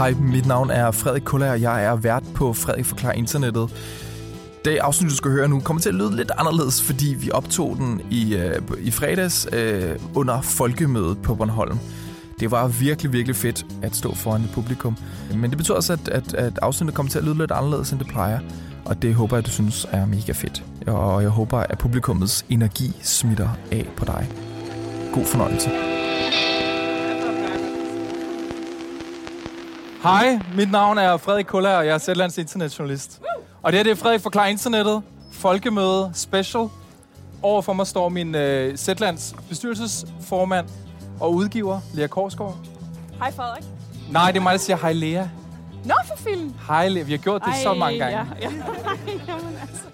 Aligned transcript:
Hej, 0.00 0.14
mit 0.20 0.46
navn 0.46 0.70
er 0.70 0.90
Frederik 0.90 1.22
Kuller, 1.22 1.50
og 1.50 1.60
jeg 1.60 1.84
er 1.84 1.96
vært 1.96 2.22
på 2.34 2.52
Frederik 2.52 2.84
Forklar 2.84 3.12
Internettet. 3.12 3.70
Det 4.64 4.78
afsnit, 4.78 5.10
du 5.10 5.16
skal 5.16 5.30
høre 5.30 5.48
nu, 5.48 5.60
kommer 5.60 5.80
til 5.80 5.88
at 5.88 5.94
lyde 5.94 6.16
lidt 6.16 6.30
anderledes, 6.38 6.82
fordi 6.82 7.14
vi 7.18 7.30
optog 7.30 7.76
den 7.76 8.00
i, 8.10 8.36
øh, 8.36 8.60
i 8.78 8.90
fredags 8.90 9.48
øh, 9.52 9.96
under 10.14 10.40
folkemødet 10.40 11.22
på 11.22 11.34
Bornholm. 11.34 11.78
Det 12.40 12.50
var 12.50 12.68
virkelig, 12.68 13.12
virkelig 13.12 13.36
fedt 13.36 13.66
at 13.82 13.96
stå 13.96 14.14
foran 14.14 14.40
et 14.40 14.50
publikum. 14.54 14.96
Men 15.34 15.50
det 15.50 15.56
betyder 15.56 15.76
også, 15.76 15.92
at, 15.92 16.08
at, 16.08 16.34
at 16.34 16.58
afsnittet 16.62 16.94
kommer 16.94 17.10
til 17.10 17.18
at 17.18 17.24
lyde 17.24 17.38
lidt 17.38 17.50
anderledes, 17.50 17.90
end 17.90 17.98
det 17.98 18.08
plejer. 18.08 18.40
Og 18.84 19.02
det 19.02 19.14
håber 19.14 19.36
jeg, 19.36 19.46
du 19.46 19.50
synes 19.50 19.86
er 19.90 20.06
mega 20.06 20.32
fedt. 20.32 20.64
Og 20.86 21.22
jeg 21.22 21.30
håber, 21.30 21.58
at 21.58 21.78
publikummets 21.78 22.44
energi 22.48 22.92
smitter 23.02 23.48
af 23.72 23.88
på 23.96 24.04
dig. 24.04 24.28
God 25.14 25.24
fornøjelse. 25.24 25.89
Hej, 30.02 30.40
mit 30.54 30.70
navn 30.70 30.98
er 30.98 31.16
Frederik 31.16 31.46
Kuller, 31.46 31.70
og 31.70 31.86
jeg 31.86 31.94
er 31.94 31.98
Sætlands 31.98 32.38
internetjournalist. 32.38 33.20
Og 33.62 33.72
det 33.72 33.78
her 33.78 33.84
det 33.84 33.90
er 33.90 33.94
Frederik 33.94 34.20
Forklarer 34.20 34.46
Internettet, 34.46 35.02
folkemøde 35.32 36.10
special. 36.14 36.68
Overfor 37.42 37.72
mig 37.72 37.86
står 37.86 38.08
min 38.08 38.34
øh, 38.34 38.78
Sætlands 38.78 39.34
bestyrelsesformand 39.48 40.66
og 41.20 41.34
udgiver, 41.34 41.80
Lea 41.94 42.06
Korsgaard. 42.06 42.56
Hej 43.18 43.32
Frederik. 43.32 43.64
Nej, 44.10 44.30
det 44.30 44.38
er 44.38 44.42
mig, 44.42 44.52
der 44.52 44.58
siger 44.58 44.76
hej 44.76 44.92
Lea. 44.92 45.24
Nå, 45.84 45.94
for 46.06 46.16
film. 46.16 46.54
Hej 46.68 46.88
Lea, 46.88 47.02
vi 47.02 47.10
har 47.12 47.18
gjort 47.18 47.42
det 47.44 47.50
Ej, 47.50 47.62
så 47.62 47.74
mange 47.74 47.98
gange. 47.98 48.18
Ja, 48.18 48.24
ja. 48.40 48.50
Jamen, 49.28 49.56
altså. 49.62 49.84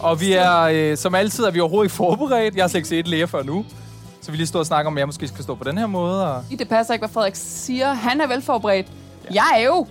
Og 0.00 0.20
vi 0.20 0.32
er, 0.32 0.60
øh, 0.60 0.96
som 0.96 1.14
altid, 1.14 1.44
er 1.44 1.50
vi 1.50 1.60
overhovedet 1.60 1.84
ikke 1.84 1.96
forberedt. 1.96 2.56
Jeg 2.56 2.62
har 2.62 2.68
slet 2.68 2.78
ikke 2.78 2.88
set 2.88 3.08
Lea 3.08 3.24
før 3.24 3.42
nu. 3.42 3.64
Så 4.22 4.30
vi 4.30 4.36
lige 4.36 4.46
står 4.46 4.58
og 4.58 4.66
snakker 4.66 4.90
om, 4.90 4.96
at 4.96 4.98
jeg 4.98 5.08
måske 5.08 5.28
skal 5.28 5.44
stå 5.44 5.54
på 5.54 5.64
den 5.64 5.78
her 5.78 5.86
måde. 5.86 6.34
Og... 6.34 6.44
Det 6.58 6.68
passer 6.68 6.94
ikke, 6.94 7.02
hvad 7.02 7.12
Frederik 7.12 7.34
siger. 7.36 7.92
Han 7.92 8.20
er 8.20 8.26
velforberedt. 8.26 8.86
Ja. 9.24 9.34
Jeg 9.34 9.62
er 9.62 9.64
jo, 9.64 9.86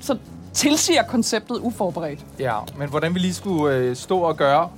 så 0.00 0.18
tilsiger 0.52 1.02
konceptet 1.02 1.58
uforberedt. 1.58 2.20
Ja, 2.38 2.58
men 2.76 2.88
hvordan 2.88 3.14
vi 3.14 3.18
lige 3.18 3.34
skulle 3.34 3.76
øh, 3.76 3.96
stå 3.96 4.18
og 4.18 4.36
gøre. 4.36 4.70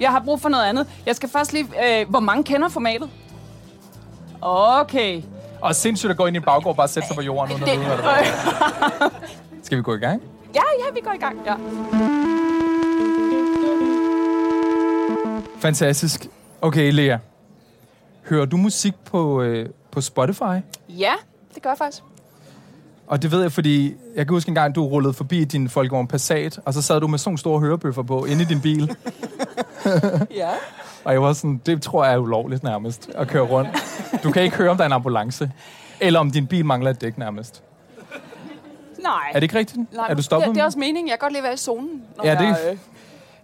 Jeg 0.00 0.10
har 0.10 0.20
brug 0.24 0.40
for 0.40 0.48
noget 0.48 0.64
andet. 0.64 0.86
Jeg 1.06 1.16
skal 1.16 1.28
først 1.28 1.52
lige... 1.52 2.00
Øh, 2.00 2.10
hvor 2.10 2.20
mange 2.20 2.44
kender 2.44 2.68
formatet? 2.68 3.10
Okay. 4.40 5.22
Og 5.60 5.74
sindssygt 5.74 6.10
at 6.10 6.16
gå 6.16 6.26
ind 6.26 6.36
i 6.36 6.38
en 6.38 6.42
baggård 6.42 6.72
og 6.72 6.76
bare 6.76 6.88
sætte 6.88 7.06
sig 7.06 7.16
på 7.16 7.22
jorden. 7.22 7.54
Uden 7.54 7.66
det... 7.66 7.80
vide, 7.80 9.10
Skal 9.64 9.78
vi 9.78 9.82
gå 9.82 9.94
i 9.94 9.98
gang? 9.98 10.22
Ja, 10.54 10.62
ja, 10.86 10.92
vi 10.94 11.00
går 11.00 11.12
i 11.12 11.18
gang. 11.18 11.38
Ja. 11.46 11.54
Fantastisk. 15.58 16.26
Okay, 16.62 16.92
Lea. 16.92 17.18
Hører 18.28 18.44
du 18.44 18.56
musik 18.56 18.94
på, 19.04 19.42
øh, 19.42 19.68
på 19.90 20.00
Spotify? 20.00 20.60
Ja, 20.88 21.12
det 21.54 21.62
gør 21.62 21.70
jeg 21.70 21.78
faktisk. 21.78 22.02
Og 23.06 23.22
det 23.22 23.32
ved 23.32 23.42
jeg, 23.42 23.52
fordi 23.52 23.94
jeg 24.16 24.26
kan 24.26 24.34
huske 24.34 24.48
en 24.48 24.54
gang, 24.54 24.74
du 24.74 24.86
rullede 24.86 25.12
forbi 25.12 25.44
din 25.44 25.68
Folkevogn 25.68 26.06
Passat, 26.06 26.60
og 26.64 26.74
så 26.74 26.82
sad 26.82 27.00
du 27.00 27.06
med 27.06 27.18
sådan 27.18 27.36
store 27.36 27.60
hørebøffer 27.60 28.02
på 28.02 28.24
inde 28.24 28.42
i 28.42 28.44
din 28.44 28.60
bil. 28.60 28.86
ja. 30.34 30.50
Og 31.04 31.12
jeg 31.12 31.22
var 31.22 31.32
sådan, 31.32 31.60
det 31.66 31.82
tror 31.82 32.04
jeg 32.04 32.14
er 32.14 32.18
ulovligt 32.18 32.62
nærmest, 32.62 33.10
at 33.14 33.28
køre 33.28 33.42
rundt. 33.42 33.70
Du 34.22 34.32
kan 34.32 34.42
ikke 34.42 34.56
høre, 34.56 34.70
om 34.70 34.76
der 34.76 34.84
er 34.84 34.86
en 34.86 34.92
ambulance. 34.92 35.50
Eller 36.00 36.20
om 36.20 36.30
din 36.30 36.46
bil 36.46 36.64
mangler 36.64 36.90
et 36.90 37.00
dæk 37.00 37.18
nærmest. 37.18 37.62
Nej. 39.02 39.12
Er 39.28 39.34
det 39.34 39.42
ikke 39.42 39.58
rigtigt? 39.58 39.92
Nej, 39.92 40.06
er 40.10 40.14
du 40.14 40.22
stoppet? 40.22 40.48
Det, 40.48 40.54
det 40.54 40.60
er 40.60 40.64
også 40.64 40.78
meningen. 40.78 41.08
Jeg 41.08 41.18
kan 41.18 41.26
godt 41.26 41.32
lide 41.32 41.38
at 41.38 41.44
være 41.44 41.54
i 41.54 41.56
zonen, 41.56 42.02
når, 42.16 42.24
ja, 42.24 42.30
det... 42.30 42.44
jeg, 42.44 42.58
øh, 42.70 42.78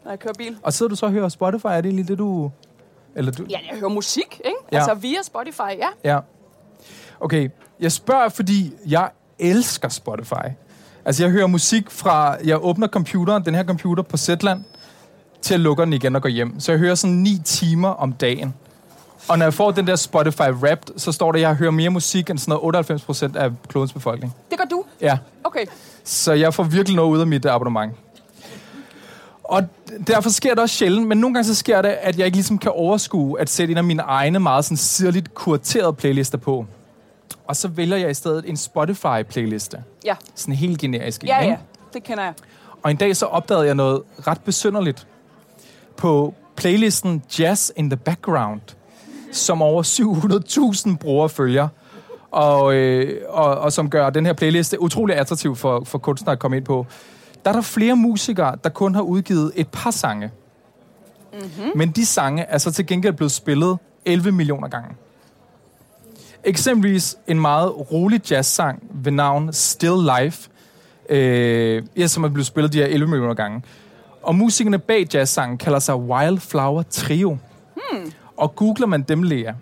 når 0.04 0.10
jeg 0.10 0.18
kører 0.18 0.34
bil. 0.38 0.56
Og 0.62 0.72
sidder 0.72 0.90
du 0.90 0.96
så 0.96 1.06
og 1.06 1.12
hører 1.12 1.28
Spotify? 1.28 1.66
Er 1.66 1.80
det 1.80 1.92
lige 1.94 2.06
det, 2.06 2.18
du... 2.18 2.50
Eller 3.14 3.32
du... 3.32 3.44
Ja, 3.50 3.58
jeg 3.70 3.78
hører 3.78 3.90
musik, 3.90 4.40
ikke? 4.44 4.56
Ja. 4.72 4.76
Altså 4.76 4.94
via 4.94 5.22
Spotify, 5.22 5.78
ja. 5.78 5.88
Ja. 6.04 6.18
Okay, 7.20 7.48
jeg 7.80 7.92
spørger, 7.92 8.28
fordi 8.28 8.72
jeg 8.86 9.10
elsker 9.40 9.88
Spotify. 9.88 10.46
Altså, 11.04 11.22
jeg 11.22 11.32
hører 11.32 11.46
musik 11.46 11.90
fra... 11.90 12.36
Jeg 12.44 12.64
åbner 12.64 12.86
computeren, 12.88 13.44
den 13.44 13.54
her 13.54 13.64
computer 13.64 14.02
på 14.02 14.16
Zetland, 14.16 14.64
til 15.42 15.54
at 15.54 15.60
lukke 15.60 15.82
den 15.82 15.92
igen 15.92 16.16
og 16.16 16.22
gå 16.22 16.28
hjem. 16.28 16.60
Så 16.60 16.72
jeg 16.72 16.78
hører 16.78 16.94
sådan 16.94 17.16
9 17.16 17.40
timer 17.44 17.88
om 17.88 18.12
dagen. 18.12 18.54
Og 19.28 19.38
når 19.38 19.46
jeg 19.46 19.54
får 19.54 19.70
den 19.70 19.86
der 19.86 19.96
Spotify 19.96 20.50
Wrapped, 20.50 20.98
så 20.98 21.12
står 21.12 21.32
der, 21.32 21.38
at 21.38 21.42
jeg 21.42 21.54
hører 21.54 21.70
mere 21.70 21.90
musik 21.90 22.30
end 22.30 22.38
sådan 22.38 22.50
noget 22.50 22.64
98 22.64 23.02
procent 23.02 23.36
af 23.36 23.50
klodens 23.68 23.92
befolkning. 23.92 24.34
Det 24.50 24.58
gør 24.58 24.64
du? 24.64 24.84
Ja. 25.00 25.18
Okay. 25.44 25.66
Så 26.04 26.32
jeg 26.32 26.54
får 26.54 26.62
virkelig 26.62 26.96
noget 26.96 27.10
ud 27.10 27.20
af 27.20 27.26
mit 27.26 27.46
abonnement. 27.46 27.92
Og 29.44 29.62
derfor 30.06 30.30
sker 30.30 30.50
det 30.50 30.58
også 30.58 30.76
sjældent, 30.76 31.08
men 31.08 31.18
nogle 31.18 31.34
gange 31.34 31.46
så 31.46 31.54
sker 31.54 31.82
det, 31.82 31.88
at 31.88 32.18
jeg 32.18 32.26
ikke 32.26 32.36
ligesom 32.36 32.58
kan 32.58 32.72
overskue 32.74 33.40
at 33.40 33.50
sætte 33.50 33.72
en 33.72 33.78
af 33.78 33.84
mine 33.84 34.02
egne 34.02 34.38
meget 34.38 34.64
sådan 34.64 34.76
sirligt 34.76 35.34
kuraterede 35.34 35.92
playlister 35.92 36.38
på. 36.38 36.66
Og 37.50 37.56
så 37.56 37.68
vælger 37.68 37.96
jeg 37.96 38.10
i 38.10 38.14
stedet 38.14 38.44
en 38.48 38.56
Spotify-playliste. 38.56 39.82
Ja. 40.04 40.16
Sådan 40.34 40.54
helt 40.54 40.78
generisk. 40.78 41.24
Ja, 41.24 41.40
ikke? 41.40 41.52
ja. 41.52 41.58
Det 41.92 42.02
kender 42.02 42.24
jeg. 42.24 42.34
Og 42.82 42.90
en 42.90 42.96
dag 42.96 43.16
så 43.16 43.26
opdagede 43.26 43.66
jeg 43.66 43.74
noget 43.74 44.02
ret 44.26 44.40
besynderligt. 44.40 45.06
På 45.96 46.34
playlisten 46.56 47.22
Jazz 47.38 47.70
in 47.76 47.90
the 47.90 47.96
Background, 47.96 48.60
som 49.32 49.62
over 49.62 49.82
700.000 50.92 50.96
brugere 50.96 51.28
følger, 51.28 51.68
og, 52.30 52.74
øh, 52.74 53.20
og, 53.28 53.58
og 53.58 53.72
som 53.72 53.90
gør 53.90 54.10
den 54.10 54.26
her 54.26 54.32
playliste 54.32 54.80
utrolig 54.80 55.16
attraktiv 55.16 55.56
for, 55.56 55.84
for 55.84 55.98
kunstnere 55.98 56.32
at 56.32 56.38
komme 56.38 56.56
ind 56.56 56.64
på. 56.64 56.86
Der 57.44 57.50
er 57.50 57.54
der 57.54 57.62
flere 57.62 57.96
musikere, 57.96 58.56
der 58.64 58.70
kun 58.70 58.94
har 58.94 59.02
udgivet 59.02 59.52
et 59.56 59.68
par 59.68 59.90
sange. 59.90 60.30
Mm-hmm. 61.32 61.70
Men 61.74 61.90
de 61.90 62.06
sange 62.06 62.42
er 62.42 62.58
så 62.58 62.72
til 62.72 62.86
gengæld 62.86 63.14
blevet 63.14 63.32
spillet 63.32 63.78
11 64.04 64.32
millioner 64.32 64.68
gange. 64.68 64.96
Eksempelvis 66.44 67.16
en 67.26 67.40
meget 67.40 67.92
rolig 67.92 68.30
jazzsang 68.30 68.82
ved 68.90 69.12
navn 69.12 69.52
Still 69.52 69.92
Life, 70.20 70.50
øh, 71.08 71.82
ja, 71.96 72.06
som 72.06 72.24
er 72.24 72.28
blevet 72.28 72.46
spillet 72.46 72.72
de 72.72 72.78
her 72.78 72.86
11 72.86 73.10
millioner 73.10 73.34
gange. 73.34 73.62
Og 74.22 74.34
musikerne 74.34 74.78
bag 74.78 75.14
jazzsangen 75.14 75.58
kalder 75.58 75.78
sig 75.78 75.96
Wildflower 75.96 76.82
Trio. 76.82 77.38
Hmm. 77.74 78.12
Og 78.36 78.56
googler 78.56 78.86
man 78.86 79.02
dem, 79.02 79.22
Lea, 79.22 79.52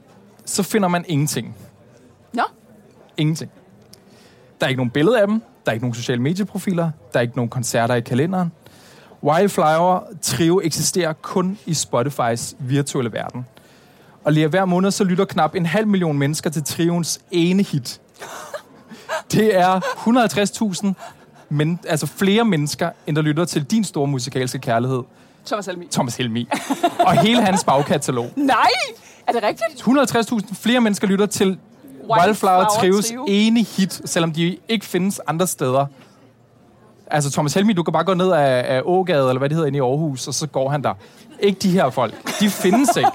så 0.44 0.62
finder 0.62 0.88
man 0.88 1.04
ingenting. 1.08 1.56
Nå? 2.32 2.42
Ingenting. 3.16 3.50
Der 4.60 4.66
er 4.66 4.68
ikke 4.68 4.78
nogen 4.78 4.90
billeder 4.90 5.20
af 5.20 5.26
dem. 5.26 5.42
Der 5.64 5.70
er 5.70 5.72
ikke 5.72 5.84
nogen 5.84 5.94
sociale 5.94 6.22
medieprofiler. 6.22 6.90
Der 7.12 7.18
er 7.18 7.22
ikke 7.22 7.36
nogen 7.36 7.48
koncerter 7.48 7.94
i 7.94 8.00
kalenderen. 8.00 8.52
Wildflower 9.22 10.00
Trio 10.22 10.60
eksisterer 10.64 11.12
kun 11.12 11.58
i 11.66 11.74
Spotifys 11.74 12.54
virtuelle 12.58 13.12
verden. 13.12 13.46
Og 14.28 14.32
lige 14.32 14.48
hver 14.48 14.64
måned, 14.64 14.90
så 14.90 15.04
lytter 15.04 15.24
knap 15.24 15.54
en 15.54 15.66
halv 15.66 15.86
million 15.86 16.18
mennesker 16.18 16.50
til 16.50 16.64
Trions 16.64 17.20
ene 17.30 17.62
hit. 17.62 18.00
Det 19.32 19.56
er 19.56 19.80
150.000 20.90 20.92
men, 21.48 21.80
altså 21.88 22.06
flere 22.06 22.44
mennesker, 22.44 22.90
end 23.06 23.16
der 23.16 23.22
lytter 23.22 23.44
til 23.44 23.64
din 23.64 23.84
store 23.84 24.06
musikalske 24.06 24.58
kærlighed. 24.58 25.02
Thomas 25.46 25.66
Helmi. 25.66 25.86
Thomas 25.92 26.16
Helmi. 26.16 26.48
og 26.98 27.20
hele 27.20 27.42
hans 27.42 27.64
bagkatalog. 27.64 28.30
Nej! 28.36 28.56
Er 29.26 29.32
det 29.32 29.42
rigtigt? 29.42 29.82
150.000 30.50 30.54
flere 30.62 30.80
mennesker 30.80 31.06
lytter 31.06 31.26
til 31.26 31.46
Wildflower, 31.46 32.24
Wildflower 32.24 32.64
Trios 32.64 33.06
Trio. 33.08 33.24
ene 33.28 33.62
hit, 33.62 34.00
selvom 34.04 34.32
de 34.32 34.56
ikke 34.68 34.86
findes 34.86 35.20
andre 35.26 35.46
steder. 35.46 35.86
Altså 37.10 37.30
Thomas 37.30 37.54
Helmi, 37.54 37.72
du 37.72 37.82
kan 37.82 37.92
bare 37.92 38.04
gå 38.04 38.14
ned 38.14 38.32
af, 38.32 38.76
af 38.76 38.82
Ågade, 38.84 39.28
eller 39.28 39.38
hvad 39.38 39.48
det 39.48 39.56
hedder, 39.56 39.66
inde 39.66 39.76
i 39.76 39.80
Aarhus, 39.80 40.28
og 40.28 40.34
så 40.34 40.46
går 40.46 40.68
han 40.68 40.82
der. 40.82 40.94
Ikke 41.40 41.58
de 41.58 41.70
her 41.70 41.90
folk. 41.90 42.40
De 42.40 42.50
findes 42.50 42.96
ikke. 42.96 43.10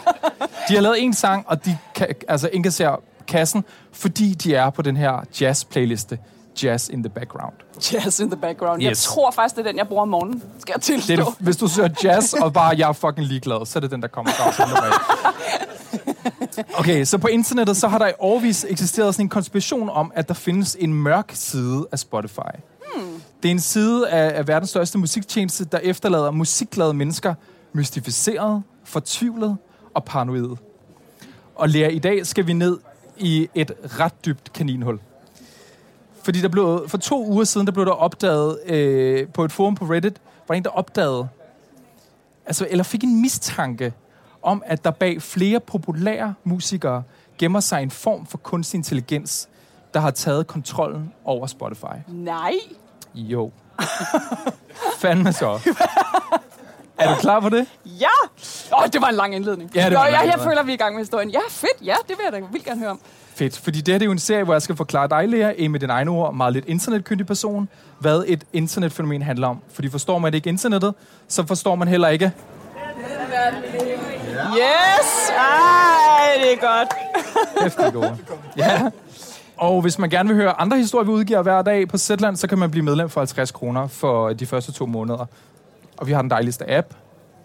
De 0.69 0.73
har 0.73 0.81
lavet 0.81 1.03
en 1.03 1.13
sang, 1.13 1.45
og 1.47 1.65
de 1.65 1.77
kan, 1.95 2.07
altså 2.27 2.49
indkasserer 2.53 2.95
kassen, 3.27 3.63
fordi 3.91 4.33
de 4.33 4.55
er 4.55 4.69
på 4.69 4.81
den 4.81 4.97
her 4.97 5.25
jazz-playliste. 5.41 6.17
Jazz 6.63 6.89
in 6.89 7.03
the 7.03 7.09
background. 7.09 7.53
Jazz 7.93 8.19
in 8.19 8.29
the 8.29 8.39
background. 8.39 8.81
Yes. 8.81 8.87
Jeg 8.87 8.97
tror 8.97 9.31
faktisk, 9.31 9.55
det 9.55 9.65
er 9.65 9.69
den, 9.69 9.77
jeg 9.77 9.87
bruger 9.87 10.01
om 10.01 10.07
morgenen. 10.07 10.43
Skal 10.59 10.73
jeg 10.75 10.81
tilstå. 10.81 11.13
Det 11.15 11.19
er 11.19 11.35
hvis 11.39 11.57
du 11.57 11.67
søger 11.67 11.89
jazz, 12.03 12.33
og 12.33 12.53
bare 12.53 12.75
jeg 12.77 12.89
er 12.89 12.93
fucking 12.93 13.27
ligeglad, 13.27 13.65
så 13.65 13.79
er 13.79 13.81
det 13.81 13.91
den, 13.91 14.01
der 14.01 14.07
kommer 14.07 14.31
Okay, 16.79 17.06
så 17.06 17.18
på 17.18 17.27
internettet, 17.27 17.77
så 17.77 17.88
har 17.88 17.97
der 17.97 18.07
i 18.07 18.12
årvis 18.19 18.65
eksisteret 18.69 19.15
sådan 19.15 19.25
en 19.25 19.29
konspiration 19.29 19.89
om, 19.89 20.12
at 20.15 20.27
der 20.27 20.33
findes 20.33 20.77
en 20.79 20.94
mørk 20.94 21.31
side 21.33 21.88
af 21.91 22.00
Spotify. 22.00 22.53
Det 23.44 23.50
er 23.50 23.54
en 23.54 23.60
side 23.60 24.10
af, 24.10 24.38
af 24.38 24.48
verdens 24.48 24.69
største 24.69 24.98
musiktjeneste, 24.98 25.66
der 25.66 25.78
efterlader 25.78 26.31
musikglade 26.31 26.94
mennesker 26.94 27.36
mystificeret, 27.74 28.63
fortvivlet 28.84 29.57
og 29.94 30.04
paranoid. 30.04 30.56
Og 31.56 31.69
Lea, 31.69 31.88
i 31.88 32.00
dag 32.00 32.25
skal 32.25 32.48
vi 32.48 32.54
ned 32.54 32.80
i 33.18 33.50
et 33.56 33.72
ret 34.00 34.25
dybt 34.25 34.54
kaninhul. 34.54 35.00
Fordi 36.24 36.42
der 36.42 36.48
blev, 36.48 36.86
for 36.88 36.98
to 36.98 37.28
uger 37.28 37.44
siden, 37.44 37.68
der 37.68 37.74
blev 37.74 37.86
der 37.86 37.92
opdaget 37.92 38.60
øh, 38.66 39.28
på 39.28 39.45
et 39.45 39.51
forum 39.51 39.75
på 39.75 39.86
Reddit, 39.86 40.22
var 40.48 40.56
en, 40.56 40.63
der 40.63 40.69
opdagede, 40.69 41.28
altså, 42.45 42.68
eller 42.69 42.84
fik 42.84 43.04
en 43.04 43.22
mistanke 43.22 43.94
om, 44.42 44.63
at 44.66 44.84
der 44.84 44.92
bag 44.92 45.22
flere 45.22 45.60
populære 45.60 46.34
musikere 46.44 47.04
gemmer 47.38 47.60
sig 47.60 47.84
en 47.84 47.92
form 47.92 48.25
for 48.25 48.38
kunstig 48.38 48.78
intelligens, 48.78 49.50
der 49.94 50.00
har 50.00 50.12
taget 50.12 50.48
kontrollen 50.48 51.13
over 51.25 51.48
Spotify. 51.48 51.95
Nej. 52.07 52.54
Jo. 53.15 53.51
Fandme 54.98 55.33
så. 55.33 55.60
Er 56.98 57.13
du 57.13 57.19
klar 57.19 57.39
på 57.39 57.50
det? 57.50 57.65
Ja! 57.86 58.07
Åh, 58.74 58.81
oh, 58.81 58.88
det 58.94 59.01
var 59.01 59.07
en 59.07 59.15
lang 59.15 59.36
indledning. 59.36 59.71
Ja, 59.75 59.83
det 59.83 59.92
Nå, 59.92 60.00
var 60.00 60.06
en 60.06 60.13
jeg, 60.13 60.33
jeg 60.38 60.39
føler, 60.44 60.63
vi 60.63 60.71
er 60.71 60.74
i 60.74 60.77
gang 60.77 60.95
med 60.95 61.01
historien. 61.04 61.30
Ja, 61.30 61.39
fedt. 61.50 61.81
Ja, 61.81 61.95
det 62.07 62.18
vil 62.18 62.24
jeg 62.24 62.33
da 62.33 62.48
vildt 62.51 62.65
gerne 62.65 62.80
høre 62.80 62.89
om. 62.89 63.00
Fedt, 63.36 63.57
fordi 63.57 63.81
det 63.81 63.94
her 63.94 64.00
det 64.00 64.06
er 64.06 64.06
jo 64.06 64.12
en 64.12 64.19
serie, 64.19 64.44
hvor 64.44 64.54
jeg 64.54 64.62
skal 64.62 64.75
forklare 64.75 65.07
dig, 65.07 65.30
Lea, 65.30 65.54
en 65.57 65.71
med 65.71 65.80
dine 65.80 65.94
egne 65.94 66.12
ord, 66.12 66.33
meget 66.33 66.54
lidt 66.54 66.65
internetkyndig 66.65 67.27
person, 67.27 67.69
hvad 68.00 68.24
et 68.27 68.44
internetfænomen 68.54 69.21
handler 69.21 69.48
om. 69.48 69.62
Fordi 69.74 69.89
forstår 69.89 70.19
man 70.19 70.33
ikke 70.33 70.50
internettet, 70.50 70.94
så 71.27 71.45
forstår 71.48 71.75
man 71.75 71.88
heller 71.88 72.07
ikke... 72.07 72.31
Yes! 74.33 75.30
Ej, 75.30 76.38
det 76.44 76.54
er 76.54 76.57
godt. 76.62 76.94
Er 77.77 77.92
gode. 77.92 78.18
Ja. 78.57 78.89
Og 79.57 79.81
hvis 79.81 80.00
man 80.00 80.09
gerne 80.09 80.29
vil 80.29 80.35
høre 80.38 80.61
andre 80.61 80.77
historier, 80.77 81.05
vi 81.05 81.11
udgiver 81.11 81.41
hver 81.41 81.61
dag 81.61 81.88
på 81.88 81.97
Zetland, 81.97 82.35
så 82.35 82.47
kan 82.47 82.57
man 82.57 82.71
blive 82.71 82.83
medlem 82.85 83.09
for 83.09 83.21
50 83.21 83.51
kroner 83.51 83.88
for 83.88 84.33
de 84.33 84.45
første 84.45 84.71
to 84.71 84.85
måneder. 84.85 85.25
Og 85.97 86.07
vi 86.07 86.11
har 86.11 86.21
den 86.21 86.29
dejligste 86.29 86.71
app. 86.71 86.94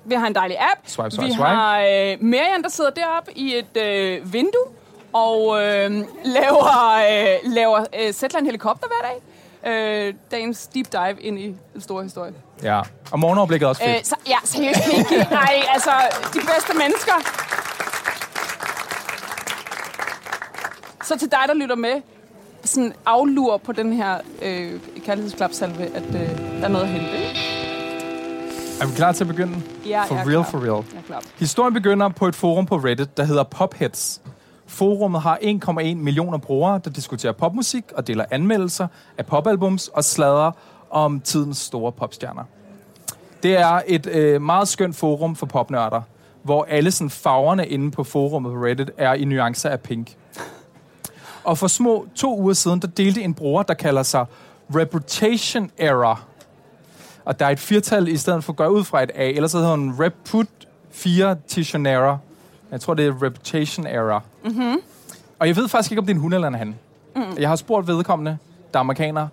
Vi 0.05 0.15
har 0.15 0.27
en 0.27 0.35
dejlig 0.35 0.57
app. 0.61 0.81
Swipe, 0.87 1.11
swipe, 1.11 1.27
vi 1.27 1.33
swipe. 1.33 1.45
har 1.45 1.79
øh, 1.79 2.17
Marian, 2.21 2.63
der 2.63 2.69
sidder 2.69 2.91
deroppe 2.91 3.39
i 3.39 3.55
et 3.55 3.83
øh, 3.83 4.33
vindue 4.33 4.65
og 5.13 5.63
øh, 5.63 5.91
laver, 6.25 6.95
øh, 7.11 7.53
laver 7.55 7.85
øh, 8.01 8.13
Zetland 8.13 8.47
helikopter 8.47 8.87
hver 8.87 9.09
dag. 9.09 9.23
Øh, 9.67 10.15
dagens 10.31 10.67
deep 10.67 10.87
dive 10.93 11.21
ind 11.21 11.39
i 11.39 11.57
den 11.73 11.81
store 11.81 12.03
historie. 12.03 12.33
Ja. 12.63 12.81
Og 13.11 13.19
morgenoverblikket 13.19 13.67
er 13.67 13.69
også 13.69 13.83
fedt. 13.83 13.97
Øh, 13.97 14.05
så, 14.05 14.15
ja, 14.27 14.37
seriøst, 14.45 14.81
Pinky. 14.91 15.31
Nej, 15.31 15.55
altså, 15.75 15.91
de 16.35 16.39
bedste 16.41 16.79
mennesker. 16.79 17.15
Så 21.09 21.19
til 21.19 21.31
dig, 21.31 21.39
der 21.47 21.55
lytter 21.55 21.77
med, 21.77 22.03
sådan 22.65 22.93
aflur 23.07 23.57
på 23.57 23.73
den 23.73 23.93
her 23.93 24.19
øh, 24.43 24.81
kærlighedsklapsalve, 25.05 25.85
at 25.97 26.07
øh, 26.07 26.39
der 26.39 26.65
er 26.65 26.69
noget 26.69 26.85
at 26.85 26.91
hente. 26.91 27.17
Er 28.81 28.87
vi 28.87 28.93
klar 28.97 29.13
til 29.13 29.25
at 29.25 29.29
begynde? 29.29 29.63
Ja, 29.87 30.05
For 30.05 30.15
jeg 30.15 30.23
er 30.23 30.27
real, 30.27 30.33
klar. 30.33 30.43
for 30.43 30.59
real. 30.59 30.85
Jeg 30.93 30.99
er 30.99 31.03
klar. 31.07 31.23
Historien 31.39 31.75
begynder 31.75 32.09
på 32.09 32.27
et 32.27 32.35
forum 32.35 32.67
på 32.67 32.77
Reddit, 32.77 33.17
der 33.17 33.25
hedder 33.25 33.43
Popheads. 33.43 34.21
Forummet 34.67 35.21
har 35.21 35.39
1,1 35.43 35.95
millioner 35.95 36.39
brugere, 36.39 36.81
der 36.85 36.91
diskuterer 36.91 37.33
popmusik 37.33 37.85
og 37.95 38.07
deler 38.07 38.25
anmeldelser 38.31 38.87
af 39.19 39.27
popalbums 39.27 39.89
og 39.89 40.05
sladrer 40.05 40.53
om 40.91 41.21
tidens 41.21 41.59
store 41.59 41.93
popstjerner. 41.93 42.45
Det 43.43 43.57
er 43.57 43.81
et 43.87 44.07
øh, 44.07 44.43
meget 44.43 44.69
skønt 44.69 44.97
forum 44.97 45.37
for 45.37 45.47
popnørder, 45.47 46.03
hvor 46.43 46.65
alle 46.65 46.91
sådan, 46.91 47.11
farverne 47.11 47.67
inde 47.67 47.91
på 47.91 48.05
forummet 48.05 48.53
på 48.53 48.59
Reddit 48.59 48.91
er 48.97 49.15
i 49.15 49.25
nuancer 49.25 49.71
af 49.71 49.81
pink. 49.81 50.17
Og 51.49 51.59
for 51.59 51.67
små 51.67 52.07
to 52.15 52.39
uger 52.39 52.55
siden, 52.55 52.81
der 52.81 52.87
delte 52.87 53.23
en 53.23 53.35
bruger, 53.35 53.63
der 53.63 53.75
kalder 53.75 54.03
sig 54.03 54.27
Reputation 54.75 55.71
Error. 55.79 56.21
Og 57.25 57.41
der 57.41 57.47
er 57.47 57.51
et 57.51 57.59
firtal 57.59 58.09
i 58.09 58.17
stedet 58.17 58.45
for 58.45 58.53
at 58.53 58.57
gå 58.57 58.67
ud 58.67 58.85
fra 58.85 59.03
et 59.03 59.11
A, 59.15 59.29
ellers 59.29 59.51
så 59.51 59.59
hedder 59.59 59.71
hun 59.71 59.95
Reput 60.01 60.47
4 60.91 61.37
Error. 61.87 62.21
Jeg 62.71 62.81
tror, 62.81 62.95
det 62.95 63.07
er 63.07 63.23
Reputation 63.23 63.87
Error. 63.87 64.25
Mm-hmm. 64.45 64.77
Og 65.39 65.47
jeg 65.47 65.57
ved 65.57 65.69
faktisk 65.69 65.93
ikke, 65.93 66.01
om 66.01 66.07
det 66.07 66.13
er 66.13 66.15
en 66.15 66.21
hun 66.21 66.33
eller 66.33 66.49
en 66.49 66.55
han. 66.55 66.75
Mm. 67.17 67.23
Jeg 67.39 67.49
har 67.49 67.57
spurgt 67.57 67.87
vedkommende, 67.87 68.39
der 68.73 68.79
er 68.79 68.81
amerikaner, 68.81 69.29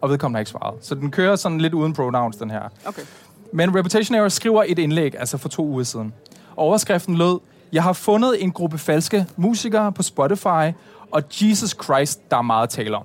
og 0.00 0.10
vedkommende 0.10 0.36
har 0.36 0.40
ikke 0.40 0.50
svaret. 0.50 0.74
Så 0.80 0.94
den 0.94 1.10
kører 1.10 1.36
sådan 1.36 1.60
lidt 1.60 1.74
uden 1.74 1.92
pronouns, 1.92 2.36
den 2.36 2.50
her. 2.50 2.62
Okay. 2.86 3.02
Men 3.52 3.78
Reputation 3.78 4.14
Error 4.14 4.28
skriver 4.28 4.64
et 4.66 4.78
indlæg, 4.78 5.14
altså 5.18 5.38
for 5.38 5.48
to 5.48 5.66
uger 5.66 5.84
siden. 5.84 6.12
Overskriften 6.56 7.16
lød, 7.16 7.38
jeg 7.72 7.82
har 7.82 7.92
fundet 7.92 8.42
en 8.42 8.52
gruppe 8.52 8.78
falske 8.78 9.26
musikere 9.36 9.92
på 9.92 10.02
Spotify, 10.02 10.74
og 11.10 11.22
Jesus 11.40 11.76
Christ, 11.84 12.30
der 12.30 12.36
er 12.36 12.42
meget 12.42 12.70
tale 12.70 12.96
om. 12.96 13.04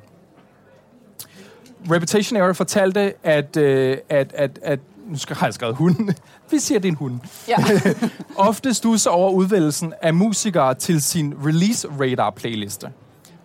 Reputation 1.92 2.38
Error 2.38 2.54
fortalte, 2.54 3.14
at, 3.24 3.58
øh, 3.58 3.98
at, 4.10 4.34
at, 4.34 4.60
at 4.62 4.80
nu 5.08 5.18
skal 5.18 5.38
jeg 5.42 5.54
skrevet 5.54 5.76
hund. 5.76 6.14
Vi 6.52 6.60
siger, 6.60 6.80
det 6.80 6.88
er 6.88 6.92
en 6.92 6.98
hund. 6.98 7.20
Ja. 7.48 7.56
Ofte 8.50 8.74
stusser 8.74 9.10
over 9.10 9.32
udvælgelsen 9.32 9.94
af 10.02 10.14
musikere 10.14 10.74
til 10.74 11.02
sin 11.02 11.34
Release 11.46 11.88
Radar 12.02 12.30
playliste. 12.30 12.92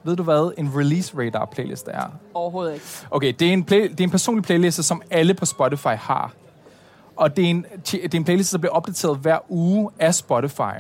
Ved 0.04 0.16
du 0.16 0.22
hvad 0.22 0.52
en 0.58 0.70
Release 0.76 1.18
Radar 1.18 1.44
playliste 1.44 1.90
er? 1.90 2.06
Overhovedet 2.34 2.74
ikke. 2.74 2.86
Okay, 3.10 3.34
det 3.38 3.48
er, 3.48 3.52
en 3.52 3.64
play, 3.64 3.90
det 3.90 4.00
er 4.00 4.04
en 4.04 4.10
personlig 4.10 4.44
playliste, 4.44 4.82
som 4.82 5.02
alle 5.10 5.34
på 5.34 5.44
Spotify 5.44 5.96
har. 5.98 6.32
Og 7.16 7.36
det 7.36 7.44
er, 7.44 7.50
en, 7.50 7.66
det 7.92 8.14
er 8.14 8.18
en 8.18 8.24
playliste, 8.24 8.52
der 8.52 8.60
bliver 8.60 8.72
opdateret 8.72 9.18
hver 9.18 9.38
uge 9.48 9.90
af 9.98 10.14
Spotify. 10.14 10.76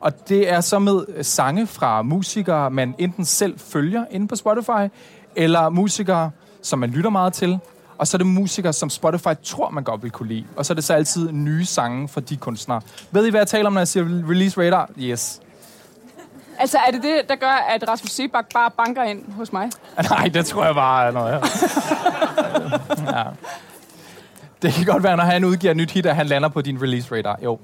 Og 0.00 0.28
det 0.28 0.52
er 0.52 0.60
så 0.60 0.78
med 0.78 1.04
øh, 1.08 1.24
sange 1.24 1.66
fra 1.66 2.02
musikere, 2.02 2.70
man 2.70 2.94
enten 2.98 3.24
selv 3.24 3.58
følger 3.58 4.04
inde 4.10 4.28
på 4.28 4.36
Spotify, 4.36 4.92
eller 5.36 5.68
musikere, 5.68 6.30
som 6.62 6.78
man 6.78 6.90
lytter 6.90 7.10
meget 7.10 7.32
til. 7.32 7.58
Og 7.98 8.06
så 8.06 8.16
er 8.16 8.18
det 8.18 8.26
musikere, 8.26 8.72
som 8.72 8.90
Spotify 8.90 9.28
tror, 9.44 9.70
man 9.70 9.84
godt 9.84 10.02
vil 10.02 10.10
kunne 10.10 10.28
lide. 10.28 10.44
Og 10.56 10.66
så 10.66 10.72
er 10.72 10.74
det 10.74 10.84
så 10.84 10.94
altid 10.94 11.32
nye 11.32 11.64
sange 11.64 12.08
fra 12.08 12.20
de 12.20 12.36
kunstnere. 12.36 12.80
Ved 13.10 13.26
I, 13.26 13.30
hvad 13.30 13.40
jeg 13.40 13.48
taler 13.48 13.66
om, 13.66 13.72
når 13.72 13.80
jeg 13.80 13.88
siger 13.88 14.04
Release 14.04 14.60
Radar? 14.60 14.90
Yes. 14.98 15.40
Altså, 16.58 16.78
er 16.86 16.90
det 16.90 17.02
det, 17.02 17.20
der 17.28 17.36
gør, 17.36 17.66
at 17.74 17.88
Rasmus 17.88 18.10
Sebak 18.10 18.44
bare 18.54 18.70
banker 18.70 19.02
ind 19.02 19.32
hos 19.32 19.52
mig? 19.52 19.70
Nej, 20.10 20.28
det 20.34 20.46
tror 20.46 20.64
jeg 20.64 20.74
bare 20.74 21.06
er 21.06 21.10
noget. 21.10 21.32
Ja. 21.32 21.38
ja. 23.18 23.24
Det 24.62 24.72
kan 24.72 24.84
godt 24.84 25.02
være, 25.02 25.16
når 25.16 25.24
han 25.24 25.44
udgiver 25.44 25.70
et 25.70 25.76
nyt 25.76 25.90
hit, 25.90 26.06
at 26.06 26.16
han 26.16 26.26
lander 26.26 26.48
på 26.48 26.60
din 26.60 26.82
release 26.82 27.16
radar. 27.16 27.38
Jo, 27.44 27.58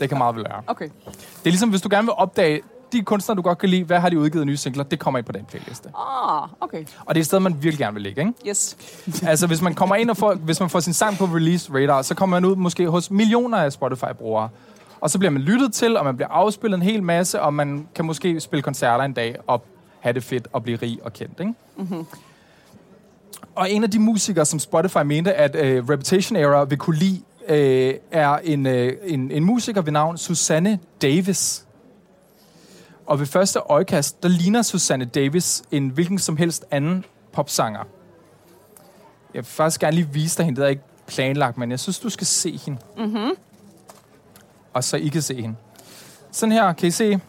det 0.00 0.08
kan 0.08 0.18
meget 0.18 0.36
vel 0.36 0.44
være. 0.44 0.62
Okay. 0.66 0.84
Det 1.14 1.46
er 1.46 1.50
ligesom, 1.50 1.70
hvis 1.70 1.80
du 1.80 1.88
gerne 1.90 2.06
vil 2.06 2.14
opdage 2.16 2.60
de 2.92 3.02
kunstnere, 3.02 3.36
du 3.36 3.42
godt 3.42 3.58
kan 3.58 3.68
lide, 3.68 3.84
hvad 3.84 4.00
har 4.00 4.08
de 4.08 4.18
udgivet 4.18 4.46
nye 4.46 4.56
singler, 4.56 4.84
det 4.84 4.98
kommer 4.98 5.18
ind 5.18 5.26
på 5.26 5.32
den 5.32 5.44
playliste. 5.44 5.88
Ah, 5.88 6.48
okay. 6.60 6.84
Og 7.06 7.14
det 7.14 7.20
er 7.20 7.22
et 7.22 7.26
sted, 7.26 7.40
man 7.40 7.62
virkelig 7.62 7.78
gerne 7.78 7.94
vil 7.94 8.02
ligge, 8.02 8.20
ikke? 8.20 8.32
Yes. 8.48 8.76
Altså, 9.28 9.46
hvis 9.46 9.62
man 9.62 9.74
kommer 9.74 9.96
ind 9.96 10.10
og 10.10 10.16
får, 10.16 10.34
hvis 10.34 10.60
man 10.60 10.70
får 10.70 10.80
sin 10.80 10.92
sang 10.92 11.18
på 11.18 11.24
release 11.24 11.72
radar, 11.74 12.02
så 12.02 12.14
kommer 12.14 12.40
man 12.40 12.50
ud 12.50 12.56
måske 12.56 12.88
hos 12.88 13.10
millioner 13.10 13.58
af 13.58 13.72
Spotify-brugere. 13.72 14.48
Og 15.00 15.10
så 15.10 15.18
bliver 15.18 15.30
man 15.30 15.42
lyttet 15.42 15.72
til, 15.72 15.96
og 15.96 16.04
man 16.04 16.16
bliver 16.16 16.28
afspillet 16.28 16.76
en 16.76 16.82
hel 16.82 17.02
masse, 17.02 17.42
og 17.42 17.54
man 17.54 17.88
kan 17.94 18.04
måske 18.04 18.40
spille 18.40 18.62
koncerter 18.62 19.04
en 19.04 19.12
dag 19.12 19.36
og 19.46 19.64
have 20.00 20.12
det 20.12 20.24
fedt 20.24 20.48
og 20.52 20.62
blive 20.62 20.78
rig 20.82 20.98
og 21.02 21.12
kendt, 21.12 21.40
ikke? 21.40 21.54
Mm-hmm. 21.76 22.06
Og 23.54 23.70
en 23.70 23.84
af 23.84 23.90
de 23.90 23.98
musikere, 23.98 24.44
som 24.44 24.58
Spotify 24.58 24.98
mente, 24.98 25.34
at 25.34 25.54
uh, 25.54 25.88
Reputation 25.88 26.36
Era 26.36 26.64
vil 26.64 26.78
kunne 26.78 26.96
lide, 26.96 27.22
uh, 27.50 27.94
er 28.10 28.36
en, 28.36 28.66
uh, 28.66 28.72
en, 29.02 29.30
en 29.30 29.44
musiker 29.44 29.82
ved 29.82 29.92
navn 29.92 30.18
Susanne 30.18 30.78
Davis. 31.02 31.64
Og 33.06 33.18
ved 33.18 33.26
første 33.26 33.58
øjekast, 33.58 34.22
der 34.22 34.28
ligner 34.28 34.62
Susanne 34.62 35.04
Davis 35.04 35.62
en 35.70 35.88
hvilken 35.88 36.18
som 36.18 36.36
helst 36.36 36.64
anden 36.70 37.04
popsanger. 37.32 37.84
Jeg 39.34 39.38
vil 39.38 39.44
faktisk 39.44 39.80
gerne 39.80 39.96
lige 39.96 40.08
vise 40.12 40.36
dig 40.36 40.44
hende. 40.44 40.60
Det 40.60 40.66
er 40.66 40.70
ikke 40.70 40.82
planlagt, 41.06 41.58
men 41.58 41.70
jeg 41.70 41.80
synes, 41.80 41.98
du 41.98 42.10
skal 42.10 42.26
se 42.26 42.56
hende. 42.56 42.80
Mm-hmm. 42.96 43.30
Og 44.72 44.84
så 44.84 44.96
I 44.96 45.08
kan 45.08 45.22
se 45.22 45.40
hende. 45.40 45.56
Sådan 46.32 46.52
her, 46.52 46.72
kan 46.72 46.88
I 46.88 46.90
se? 46.90 47.20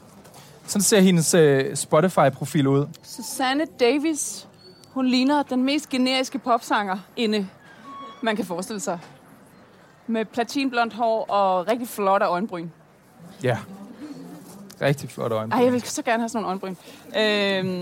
Sådan 0.68 0.82
ser 0.82 1.00
hendes 1.00 1.34
uh, 1.34 1.76
Spotify-profil 1.76 2.68
ud. 2.68 2.86
Susanne 3.04 3.66
Davis. 3.80 4.48
Hun 4.90 5.08
ligner 5.08 5.44
den 5.44 5.64
mest 5.64 5.90
generiske 5.90 6.40
popsanger 6.40 6.98
inde, 7.16 7.48
man 8.22 8.36
kan 8.36 8.46
forestille 8.46 8.80
sig. 8.80 9.00
Med 10.10 10.26
platinblondt 10.26 10.94
hår 10.94 11.26
og 11.26 11.68
rigtig 11.68 11.88
flotte 11.88 12.26
øjenbryn. 12.26 12.68
Ja. 13.44 13.58
Rigtig 14.82 15.10
flot 15.10 15.32
øjne. 15.32 15.54
Ej, 15.54 15.64
jeg 15.64 15.74
vil 15.74 15.82
så 15.82 16.02
gerne 16.02 16.22
have 16.22 16.30
sådan 16.30 16.44
nogle 16.44 16.48
øjenbryn. 16.48 16.76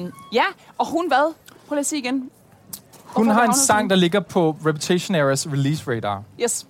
Øhm, 0.03 0.11
ja, 0.33 0.43
og 0.77 0.87
hun 0.87 1.07
hvad? 1.07 1.33
Prøv 1.67 1.75
lige 1.75 1.79
at 1.79 1.85
sige 1.85 1.99
igen. 1.99 2.29
Hun 3.03 3.25
Hvorfor 3.25 3.39
har 3.39 3.47
en 3.47 3.53
sang, 3.53 3.89
der 3.89 3.95
ligger 3.95 4.19
på 4.19 4.57
Reputation 4.65 5.15
Eras 5.15 5.47
release 5.47 5.91
radar. 5.91 6.23
Yes. 6.41 6.67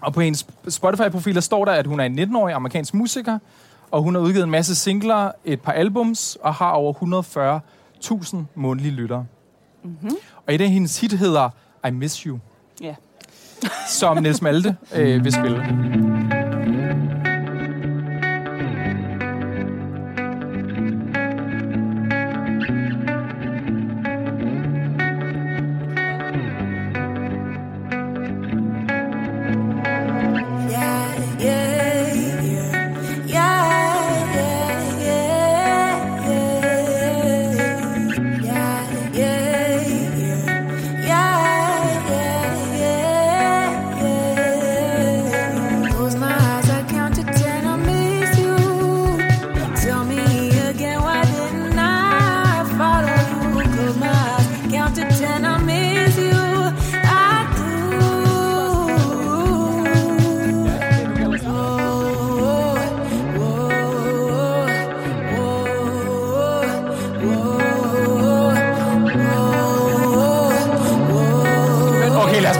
Og 0.00 0.12
på 0.12 0.20
hendes 0.20 0.46
Spotify-profil, 0.68 1.34
der 1.34 1.40
står 1.40 1.64
der, 1.64 1.72
at 1.72 1.86
hun 1.86 2.00
er 2.00 2.04
en 2.04 2.18
19-årig 2.18 2.54
amerikansk 2.54 2.94
musiker, 2.94 3.38
og 3.90 4.02
hun 4.02 4.14
har 4.14 4.22
udgivet 4.22 4.44
en 4.44 4.50
masse 4.50 4.74
singler, 4.74 5.32
et 5.44 5.60
par 5.60 5.72
albums, 5.72 6.38
og 6.42 6.54
har 6.54 6.70
over 6.70 7.60
140.000 8.32 8.36
månedlige 8.54 8.92
lyttere. 8.94 9.26
Mm-hmm. 9.82 10.16
Og 10.46 10.54
i 10.54 10.56
det 10.56 10.70
hendes 10.70 11.00
hit 11.00 11.12
hedder 11.12 11.50
I 11.88 11.90
Miss 11.90 12.18
You, 12.18 12.38
Ja 12.80 12.94
som 13.88 14.16
Niels 14.22 14.42
Malte 14.42 14.76
øh, 14.96 15.24
vil 15.24 15.32
spille. 15.32 16.09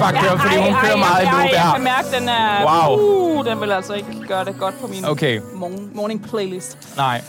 Køre, 0.09 0.39
fordi 0.39 0.57
hun 0.57 0.75
kører 0.85 0.97
meget 0.97 1.23
i 1.23 1.27
loop 1.27 1.51
Jeg 1.53 1.63
her. 1.63 1.75
kan 1.75 1.85
mærke, 1.85 2.09
den 2.21 2.29
er... 2.29 2.89
Wow. 2.89 2.99
Uh, 3.39 3.45
den 3.47 3.61
vil 3.61 3.73
altså 3.73 3.95
ikke 3.95 4.25
gøre 4.29 4.45
det 4.45 4.55
godt 4.59 4.81
på 4.81 4.87
min 4.87 5.05
Okay. 5.05 5.41
morgen, 5.55 5.91
morning 5.95 6.23
playlist. 6.29 6.97
Nej. 6.97 7.23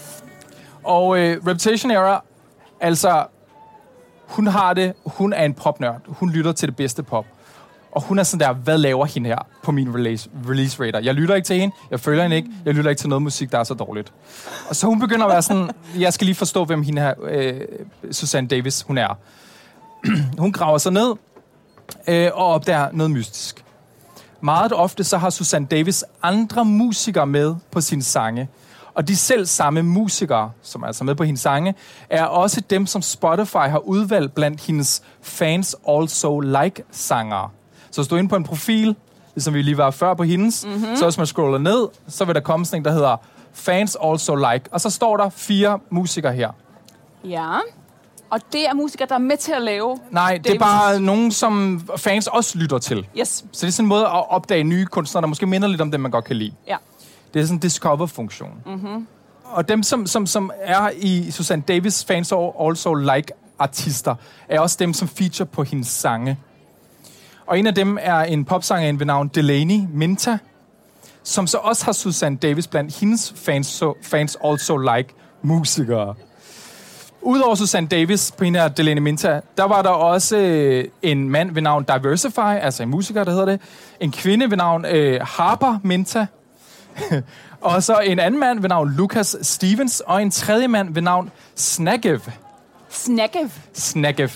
Og 0.84 1.18
øh, 1.20 1.38
Reputation 1.48 1.92
Era, 1.92 2.24
altså, 2.80 3.26
hun 4.28 4.48
har 4.48 4.74
det, 4.74 4.94
hun 5.06 5.34
er 5.34 5.46
en 5.46 5.54
popnørd. 5.54 6.02
Hun 6.08 6.30
lytter 6.30 6.52
til 6.52 6.68
det 6.68 6.76
bedste 6.76 7.04
pop. 7.04 7.26
Og 7.92 8.02
hun 8.02 8.20
er 8.20 8.24
sådan 8.24 8.48
der, 8.48 8.54
hvad 8.54 8.78
laver 8.78 9.06
hende 9.06 9.30
her 9.30 9.38
på 9.64 9.72
min 9.72 9.96
release, 9.96 10.30
release 10.50 10.84
radar? 10.84 11.00
Jeg 11.00 11.14
lytter 11.14 11.36
ikke 11.36 11.46
til 11.46 11.60
hende, 11.60 11.76
jeg 11.92 12.00
følger 12.00 12.24
hende 12.24 12.36
ikke, 12.36 12.50
jeg 12.66 12.74
lytter 12.74 12.90
ikke 12.90 13.00
til 13.00 13.10
noget 13.10 13.22
musik, 13.22 13.52
der 13.52 13.60
er 13.60 13.64
så 13.64 13.74
dårligt. 13.74 14.14
Og 14.70 14.76
så 14.76 14.88
hun 14.88 15.00
begynder 15.00 15.26
at 15.26 15.32
være 15.32 15.42
sådan, 15.42 15.70
jeg 16.00 16.14
skal 16.14 16.26
lige 16.26 16.36
forstå, 16.36 16.66
hvem 16.66 16.84
hende 16.84 17.02
her, 17.02 17.14
øh, 17.24 17.62
Susanne 18.12 18.48
Davis, 18.48 18.82
hun 18.82 18.98
er. 18.98 19.18
hun 20.40 20.52
graver 20.52 20.78
sig 20.78 20.92
ned 20.92 21.14
øh, 22.08 22.30
og 22.34 22.48
opdager 22.48 22.88
noget 22.92 23.12
mystisk. 23.12 23.66
Meget 24.42 24.74
ofte 24.74 25.04
så 25.04 25.18
har 25.18 25.30
Susanne 25.30 25.68
Davis 25.68 26.04
andre 26.24 26.66
musikere 26.66 27.28
med 27.28 27.56
på 27.72 27.82
sine 27.82 28.04
sange. 28.04 28.50
Og 28.94 29.08
de 29.08 29.16
selv 29.18 29.46
samme 29.46 29.84
musikere, 29.84 30.52
som 30.62 30.84
er 30.84 30.88
altså 30.88 31.04
med 31.04 31.16
på 31.16 31.24
hendes 31.24 31.42
sange, 31.42 31.76
er 32.10 32.24
også 32.24 32.62
dem, 32.62 32.86
som 32.86 33.02
Spotify 33.02 33.56
har 33.56 33.78
udvalgt 33.78 34.36
blandt 34.36 34.62
hendes 34.62 35.04
fans 35.22 35.76
also 35.90 36.40
like 36.40 36.84
sangere. 36.92 37.50
Så 37.92 38.02
hvis 38.02 38.08
du 38.08 38.16
er 38.16 38.20
inde 38.20 38.30
på 38.30 38.36
en 38.36 38.44
profil, 38.44 38.96
ligesom 39.36 39.54
vi 39.54 39.62
lige 39.62 39.78
var 39.78 39.92
før 39.92 40.14
på 40.14 40.24
hendes, 40.24 40.66
mm-hmm. 40.66 40.96
så 40.96 41.06
hvis 41.06 41.18
man 41.18 41.28
scroller 41.28 41.58
ned, 41.58 41.88
så 42.08 42.26
vil 42.26 42.36
der 42.36 42.42
komme 42.42 42.66
sådan 42.66 42.82
en, 42.82 42.86
der 42.86 42.92
hedder 42.92 43.18
fans 43.54 43.98
also 44.04 44.36
like. 44.36 44.66
Og 44.72 44.82
så 44.82 44.90
står 44.90 45.18
der 45.18 45.30
fire 45.30 45.80
musikere 45.90 46.34
her. 46.34 46.52
Ja. 47.24 47.58
Og 48.32 48.40
det 48.54 48.68
er 48.68 48.74
musikere, 48.74 49.08
der 49.08 49.16
er 49.16 49.20
med 49.20 49.38
til 49.38 49.52
at 49.52 49.62
lave... 49.62 49.98
Nej, 50.12 50.40
det 50.44 50.56
er 50.56 50.60
bare 50.60 51.00
nogen, 51.00 51.32
som 51.32 51.82
fans 51.98 52.28
også 52.28 52.58
lytter 52.58 52.78
til. 52.80 53.08
Yes. 53.20 53.28
Så 53.52 53.66
det 53.66 53.68
er 53.68 53.72
sådan 53.72 53.86
en 53.86 53.90
måde 53.90 54.06
at 54.06 54.30
opdage 54.30 54.64
nye 54.64 54.86
kunstnere, 54.86 55.22
der 55.22 55.28
måske 55.28 55.46
minder 55.46 55.68
lidt 55.68 55.82
om 55.82 55.92
dem, 55.92 56.00
man 56.00 56.12
godt 56.12 56.26
kan 56.26 56.36
lide. 56.36 56.54
Ja. 56.68 56.78
Det 57.34 57.40
er 57.40 57.44
sådan 57.44 57.56
en 57.56 57.60
discover-funktion. 57.60 58.52
Mm-hmm. 58.66 59.08
Og 59.44 59.70
dem, 59.70 59.84
som, 59.84 60.08
som, 60.08 60.26
som 60.26 60.52
er 60.62 60.90
i 60.98 61.32
Susanne 61.32 61.64
Davis 61.68 62.06
fans 62.06 62.32
og 62.32 62.68
also 62.68 62.94
like 62.94 63.34
artister, 63.60 64.16
er 64.50 64.60
også 64.60 64.78
dem, 64.80 64.94
som 64.94 65.08
feature 65.08 65.46
på 65.46 65.64
hendes 65.64 65.88
sange. 65.88 66.40
Og 67.48 67.60
en 67.60 67.68
af 67.68 67.76
dem 67.76 67.98
er 68.02 68.20
en 68.20 68.46
popsanger 68.46 68.94
ved 68.98 69.06
navn 69.06 69.28
Delaney 69.28 69.80
Minta, 69.94 70.38
som 71.24 71.48
så 71.48 71.58
også 71.58 71.86
har 71.86 71.92
Susanne 71.92 72.38
Davis 72.38 72.68
blandt 72.68 73.00
hendes 73.00 73.34
fans, 73.36 73.68
so, 73.68 73.94
fans 74.02 74.38
also 74.44 74.78
like 74.78 75.14
musikere. 75.42 76.16
Udover 77.22 77.56
Susanne 77.56 77.88
Davis 77.88 78.34
her 78.40 78.68
Delaney 78.68 79.02
Minta, 79.02 79.42
der 79.58 79.64
var 79.64 79.82
der 79.82 79.90
også 79.90 80.38
øh, 80.38 80.86
en 81.02 81.30
mand 81.30 81.52
ved 81.52 81.62
navn 81.62 81.84
Diversify, 81.84 82.40
altså 82.40 82.84
en 82.84 82.90
musiker, 82.90 83.24
der 83.24 83.32
hedder 83.32 83.46
det. 83.46 83.62
En 84.00 84.12
kvinde 84.12 84.50
ved 84.50 84.58
navn 84.58 84.86
øh, 84.86 85.20
Harper 85.24 85.80
Minta. 85.84 86.28
og 87.62 87.84
så 87.84 88.00
en 88.00 88.20
anden 88.20 88.40
mand 88.40 88.60
ved 88.60 88.70
navn 88.70 88.90
Lucas 88.90 89.36
Stevens, 89.42 90.00
og 90.00 90.22
en 90.22 90.32
tredje 90.32 90.68
mand 90.68 90.94
ved 90.94 91.02
navn 91.02 91.32
Snagev. 91.56 92.20
Snakkev. 92.90 93.50
Snagev. 93.74 94.30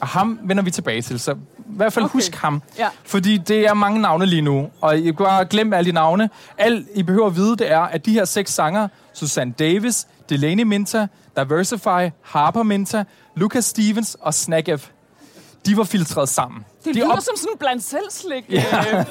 Og 0.00 0.06
ham 0.06 0.38
vender 0.42 0.62
vi 0.62 0.70
tilbage 0.70 1.02
til, 1.02 1.20
så 1.20 1.32
i 1.32 1.36
hvert 1.76 1.92
fald 1.92 2.04
okay. 2.04 2.12
husk 2.12 2.34
ham. 2.34 2.62
Ja. 2.78 2.88
Fordi 3.04 3.36
det 3.36 3.66
er 3.66 3.74
mange 3.74 4.00
navne 4.00 4.26
lige 4.26 4.42
nu, 4.42 4.68
og 4.80 4.98
I 4.98 5.02
kan 5.02 5.14
bare 5.14 5.44
glemme 5.44 5.76
alle 5.76 5.90
de 5.90 5.94
navne. 5.94 6.30
Alt 6.58 6.86
I 6.94 7.02
behøver 7.02 7.26
at 7.26 7.36
vide, 7.36 7.56
det 7.56 7.72
er, 7.72 7.80
at 7.80 8.06
de 8.06 8.12
her 8.12 8.24
seks 8.24 8.52
sanger, 8.52 8.88
Susanne 9.12 9.52
Davis, 9.58 10.06
Delaney 10.28 10.62
Minta, 10.62 11.06
Diversify, 11.36 12.10
Harper 12.22 12.62
Minta, 12.62 13.04
Lucas 13.34 13.64
Stevens 13.64 14.16
og 14.20 14.34
Snagev, 14.34 14.78
de 15.66 15.76
var 15.76 15.84
filtreret 15.84 16.28
sammen. 16.28 16.64
Det 16.84 16.94
de, 16.94 16.98
lyder 16.98 17.12
op, 17.12 17.20
som 17.20 17.36
sådan 17.36 17.52
en 17.52 17.58
blandt 17.58 17.82
selvslik 17.84 18.44
Ja. 18.50 18.98
øh, 18.98 19.04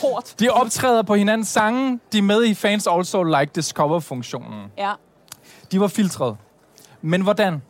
port. 0.00 0.34
de 0.40 0.48
optræder 0.50 1.02
på 1.02 1.14
hinandens 1.14 1.48
sange, 1.48 2.00
de 2.12 2.18
er 2.18 2.22
med 2.22 2.44
i 2.44 2.54
Fans 2.54 2.86
Also 2.86 3.22
Like 3.22 3.50
Discover-funktionen. 3.54 4.64
Ja. 4.78 4.92
De 5.72 5.80
var 5.80 5.86
filtreret. 5.88 6.36
Men 7.02 7.20
hvordan? 7.22 7.62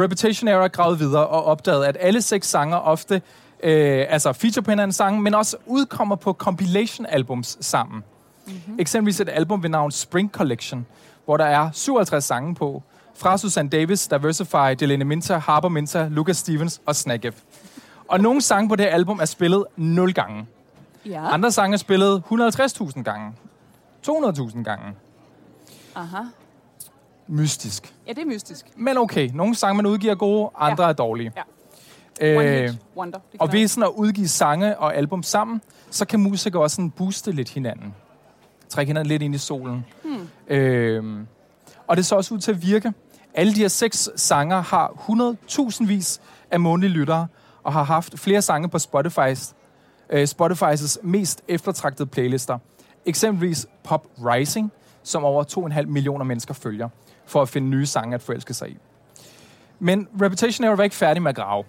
Reputation 0.00 0.48
Era 0.48 0.66
gravede 0.66 0.98
videre 0.98 1.26
og 1.26 1.44
opdagede, 1.44 1.86
at 1.88 1.96
alle 2.00 2.22
seks 2.22 2.48
sanger 2.48 2.76
ofte 2.76 3.22
øh, 3.62 4.06
altså 4.08 4.32
feature 4.32 4.62
på 4.62 4.70
hinandens 4.70 4.96
sange, 4.96 5.20
men 5.20 5.34
også 5.34 5.56
udkommer 5.66 6.16
på 6.16 6.32
compilation-albums 6.32 7.58
sammen. 7.60 8.04
Mm-hmm. 8.46 8.76
Eksempelvis 8.78 9.20
et 9.20 9.28
album 9.28 9.62
ved 9.62 9.70
navn 9.70 9.90
Spring 9.90 10.30
Collection, 10.32 10.86
hvor 11.24 11.36
der 11.36 11.44
er 11.44 11.70
57 11.72 12.24
sange 12.24 12.54
på, 12.54 12.82
fra 13.16 13.38
Susanne 13.38 13.68
Davis, 13.70 14.08
Diversify, 14.08 14.74
Delaney 14.80 15.04
Minta, 15.06 15.36
Harper 15.36 15.68
Minta, 15.68 16.08
Lucas 16.10 16.36
Stevens 16.36 16.80
og 16.86 16.96
Snagev. 16.96 17.32
Og 18.08 18.20
nogle 18.20 18.40
sange 18.40 18.68
på 18.68 18.76
det 18.76 18.86
her 18.86 18.92
album 18.92 19.18
er 19.20 19.24
spillet 19.24 19.64
0 19.76 20.12
gange. 20.14 20.46
Ja. 21.06 21.28
Andre 21.32 21.52
sange 21.52 21.74
er 21.74 21.78
spillet 21.78 22.22
150.000 22.30 23.02
gange. 23.02 23.32
200.000 24.08 24.62
gange. 24.62 24.84
Aha. 25.94 26.18
Mystisk. 27.26 27.94
Ja, 28.06 28.12
det 28.12 28.18
er 28.22 28.26
mystisk. 28.26 28.66
Men 28.76 28.98
okay, 28.98 29.30
nogle 29.34 29.54
sange, 29.54 29.74
man 29.76 29.86
udgiver 29.86 30.12
er 30.12 30.16
gode, 30.16 30.50
andre 30.58 30.84
Ja. 30.84 30.88
er 30.88 30.92
dårlige. 30.92 31.32
Ja. 31.36 31.42
One 32.36 32.44
Øh, 32.48 32.62
hit 32.70 32.78
wonder. 32.96 33.18
Og 33.38 33.52
ved 33.52 33.68
sådan 33.68 33.84
at 33.84 33.90
udgive 33.96 34.28
sange 34.28 34.78
og 34.78 34.94
album 34.96 35.22
sammen, 35.22 35.60
så 35.90 36.04
kan 36.04 36.20
musikere 36.20 36.62
også 36.62 36.74
sådan 36.76 36.90
booste 36.90 37.32
lidt 37.32 37.50
hinanden. 37.50 37.94
Trække 38.68 38.90
hinanden 38.90 39.08
lidt 39.08 39.22
ind 39.22 39.34
i 39.34 39.38
solen. 39.38 39.84
Hmm. 40.04 40.28
Øhm, 40.48 41.26
og 41.86 41.96
det 41.96 42.06
så 42.06 42.16
også 42.16 42.34
ud 42.34 42.38
til 42.38 42.52
at 42.52 42.62
virke. 42.62 42.92
Alle 43.34 43.54
de 43.54 43.60
her 43.60 43.68
seks 43.68 44.08
sanger 44.16 44.60
har 44.60 44.88
100.000 45.80 45.86
vis 45.86 46.20
af 46.50 46.60
månedlige 46.60 46.92
lyttere, 46.92 47.26
og 47.62 47.72
har 47.72 47.82
haft 47.82 48.18
flere 48.18 48.42
sange 48.42 48.68
på 48.68 48.76
Spotify's, 48.76 49.54
øh, 50.10 50.28
Spotify's 50.40 50.98
mest 51.02 51.42
eftertragtede 51.48 52.06
playlister. 52.06 52.58
Eksempelvis 53.06 53.66
Pop 53.84 54.06
Rising, 54.18 54.72
som 55.02 55.24
over 55.24 55.44
2,5 55.44 55.86
millioner 55.86 56.24
mennesker 56.24 56.54
følger, 56.54 56.88
for 57.26 57.42
at 57.42 57.48
finde 57.48 57.68
nye 57.68 57.86
sange 57.86 58.14
at 58.14 58.22
forelske 58.22 58.54
sig 58.54 58.70
i. 58.70 58.78
Men 59.78 60.08
Reputation 60.22 60.64
Era 60.64 60.74
var 60.74 60.84
ikke 60.84 60.96
færdig 60.96 61.22
med 61.22 61.28
at 61.28 61.36
grave. 61.36 61.64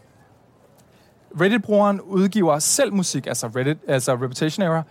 Reddit-brugeren 1.41 2.01
udgiver 2.01 2.60
selv 2.60 2.93
musik, 2.93 3.27
altså, 3.27 3.48
Reddit, 3.48 3.77
altså 3.88 4.13
Reputation 4.13 4.65
Era. 4.65 4.84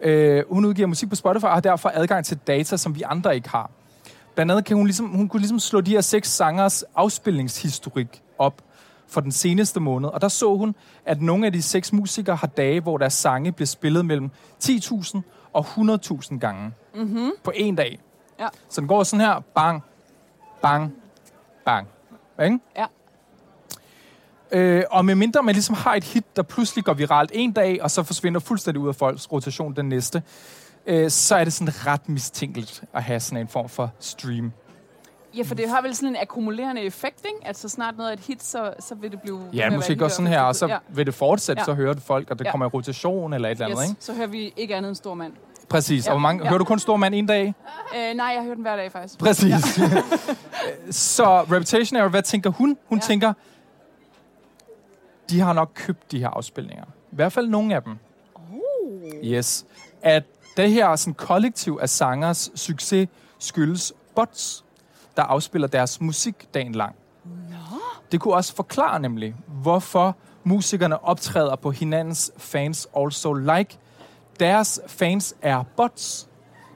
Øh, 0.00 0.44
hun 0.50 0.64
udgiver 0.64 0.88
musik 0.88 1.08
på 1.08 1.16
Spotify 1.16 1.44
og 1.44 1.52
har 1.52 1.60
derfor 1.60 1.90
adgang 1.94 2.24
til 2.24 2.38
data, 2.46 2.76
som 2.76 2.94
vi 2.94 3.02
andre 3.02 3.34
ikke 3.34 3.48
har. 3.48 3.70
Blandt 4.34 4.52
andet 4.52 4.64
kan 4.64 4.76
hun, 4.76 4.86
ligesom, 4.86 5.06
hun 5.06 5.28
kunne 5.28 5.40
ligesom 5.40 5.58
slå 5.58 5.80
de 5.80 5.90
her 5.90 6.00
seks 6.00 6.28
sangers 6.28 6.84
afspilningshistorik 6.94 8.22
op 8.38 8.62
for 9.08 9.20
den 9.20 9.32
seneste 9.32 9.80
måned. 9.80 10.08
Og 10.08 10.20
der 10.20 10.28
så 10.28 10.56
hun, 10.56 10.74
at 11.06 11.22
nogle 11.22 11.46
af 11.46 11.52
de 11.52 11.62
seks 11.62 11.92
musikere 11.92 12.36
har 12.36 12.46
dage, 12.46 12.80
hvor 12.80 12.98
deres 12.98 13.14
sange 13.14 13.52
bliver 13.52 13.66
spillet 13.66 14.06
mellem 14.06 14.30
10.000 14.64 15.20
og 15.52 15.66
100.000 15.66 16.38
gange 16.38 16.72
mm-hmm. 16.94 17.30
på 17.44 17.52
en 17.54 17.76
dag. 17.76 17.98
Ja. 18.40 18.48
Så 18.68 18.80
den 18.80 18.88
går 18.88 19.02
sådan 19.02 19.26
her, 19.26 19.40
bang, 19.54 19.82
bang, 20.62 20.94
bang. 21.64 21.88
Ikke? 22.44 22.58
Ja. 22.76 22.86
Øh, 24.52 24.84
og 24.90 25.04
medmindre 25.04 25.42
man 25.42 25.54
ligesom 25.54 25.74
har 25.74 25.94
et 25.94 26.04
hit, 26.04 26.36
der 26.36 26.42
pludselig 26.42 26.84
går 26.84 26.94
viralt 26.94 27.30
en 27.34 27.52
dag, 27.52 27.82
og 27.82 27.90
så 27.90 28.02
forsvinder 28.02 28.40
fuldstændig 28.40 28.82
ud 28.82 28.88
af 28.88 28.94
folks 28.94 29.32
rotation 29.32 29.76
den 29.76 29.88
næste, 29.88 30.22
øh, 30.86 31.10
så 31.10 31.36
er 31.36 31.44
det 31.44 31.52
sådan 31.52 31.86
ret 31.86 32.08
mistænkeligt 32.08 32.84
at 32.94 33.02
have 33.02 33.20
sådan 33.20 33.38
en 33.40 33.48
form 33.48 33.68
for 33.68 33.90
stream. 34.00 34.52
Ja, 35.36 35.42
for 35.42 35.54
det 35.54 35.68
har 35.68 35.82
vel 35.82 35.96
sådan 35.96 36.08
en 36.08 36.16
akkumulerende 36.20 36.82
effekt, 36.82 37.24
ikke? 37.24 37.48
At 37.48 37.58
så 37.58 37.68
snart 37.68 37.96
noget 37.96 38.08
er 38.08 38.12
et 38.12 38.20
hit, 38.20 38.42
så, 38.42 38.74
så 38.80 38.94
vil 38.94 39.10
det 39.10 39.20
blive... 39.22 39.40
Ja, 39.52 39.70
måske 39.70 39.94
hit, 40.02 40.12
sådan 40.12 40.26
her, 40.26 40.40
og 40.40 40.56
så 40.56 40.66
ja. 40.66 40.78
vil 40.88 41.06
det 41.06 41.14
fortsætte, 41.14 41.60
Ja. 41.60 41.64
så 41.64 41.74
hører 41.74 41.92
det 41.92 42.02
folk, 42.02 42.30
og 42.30 42.38
det 42.38 42.44
Ja. 42.44 42.50
kommer 42.50 42.66
i 42.66 42.68
rotation 42.68 43.32
eller 43.32 43.48
et 43.48 43.52
eller 43.52 43.66
andet, 43.66 43.78
Yes, 43.82 43.90
ikke? 43.90 44.04
så 44.04 44.12
hører 44.14 44.26
vi 44.26 44.52
ikke 44.56 44.74
andet 44.76 44.88
end 44.88 44.96
stor 44.96 45.14
mand. 45.14 45.32
Præcis. 45.68 46.06
Ja. 46.06 46.10
Og 46.10 46.14
hvor 46.14 46.20
mange, 46.20 46.42
Ja. 46.42 46.48
hører 46.48 46.58
du 46.58 46.64
kun 46.64 46.78
Stor 46.78 46.96
Mand 46.96 47.14
en 47.14 47.26
dag? 47.26 47.54
Øh, 47.96 48.14
nej, 48.16 48.26
jeg 48.26 48.42
hører 48.42 48.54
den 48.54 48.62
hver 48.62 48.76
dag, 48.76 48.92
faktisk. 48.92 49.18
Præcis. 49.18 49.54
så 50.90 51.40
Reputation 51.42 51.96
Era, 52.00 52.08
hvad 52.08 52.22
tænker 52.22 52.50
hun? 52.50 52.76
Hun 52.88 52.98
Ja. 52.98 53.02
tænker, 53.02 53.32
de 55.30 55.40
har 55.40 55.52
nok 55.52 55.70
købt 55.74 56.12
de 56.12 56.18
her 56.18 56.28
afspilninger. 56.28 56.84
I 56.84 57.14
hvert 57.14 57.32
fald 57.32 57.48
nogle 57.48 57.74
af 57.74 57.82
dem. 57.82 57.96
Oh. 58.34 59.24
Yes. 59.24 59.66
At 60.02 60.24
det 60.56 60.70
her 60.70 60.96
sådan, 60.96 61.14
kollektiv 61.14 61.78
af 61.82 61.88
sangers 61.88 62.50
succes 62.54 63.08
skyldes 63.38 63.92
bots, 64.14 64.64
der 65.16 65.22
afspiller 65.22 65.68
deres 65.68 66.00
musik 66.00 66.54
dagen 66.54 66.74
lang. 66.74 66.94
Nå. 67.24 67.78
Det 68.12 68.20
kunne 68.20 68.34
også 68.34 68.54
forklare 68.54 69.00
nemlig, 69.00 69.34
hvorfor 69.46 70.16
musikerne 70.44 71.04
optræder 71.04 71.56
på 71.56 71.70
hinandens 71.70 72.32
fans 72.36 72.88
also 72.96 73.32
like. 73.32 73.78
Deres 74.40 74.80
fans 74.86 75.34
er 75.42 75.62
bots, 75.76 76.28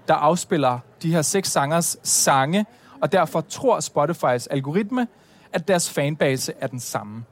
der 0.08 0.14
afspiller 0.14 0.78
de 1.02 1.12
her 1.12 1.22
seks 1.22 1.50
sangers 1.50 1.96
sange, 2.02 2.66
og 3.00 3.12
derfor 3.12 3.40
tror 3.40 3.80
Spotifys 3.80 4.46
algoritme, 4.46 5.08
at 5.52 5.68
deres 5.68 5.90
fanbase 5.90 6.52
er 6.60 6.66
den 6.66 6.80
samme. 6.80 7.24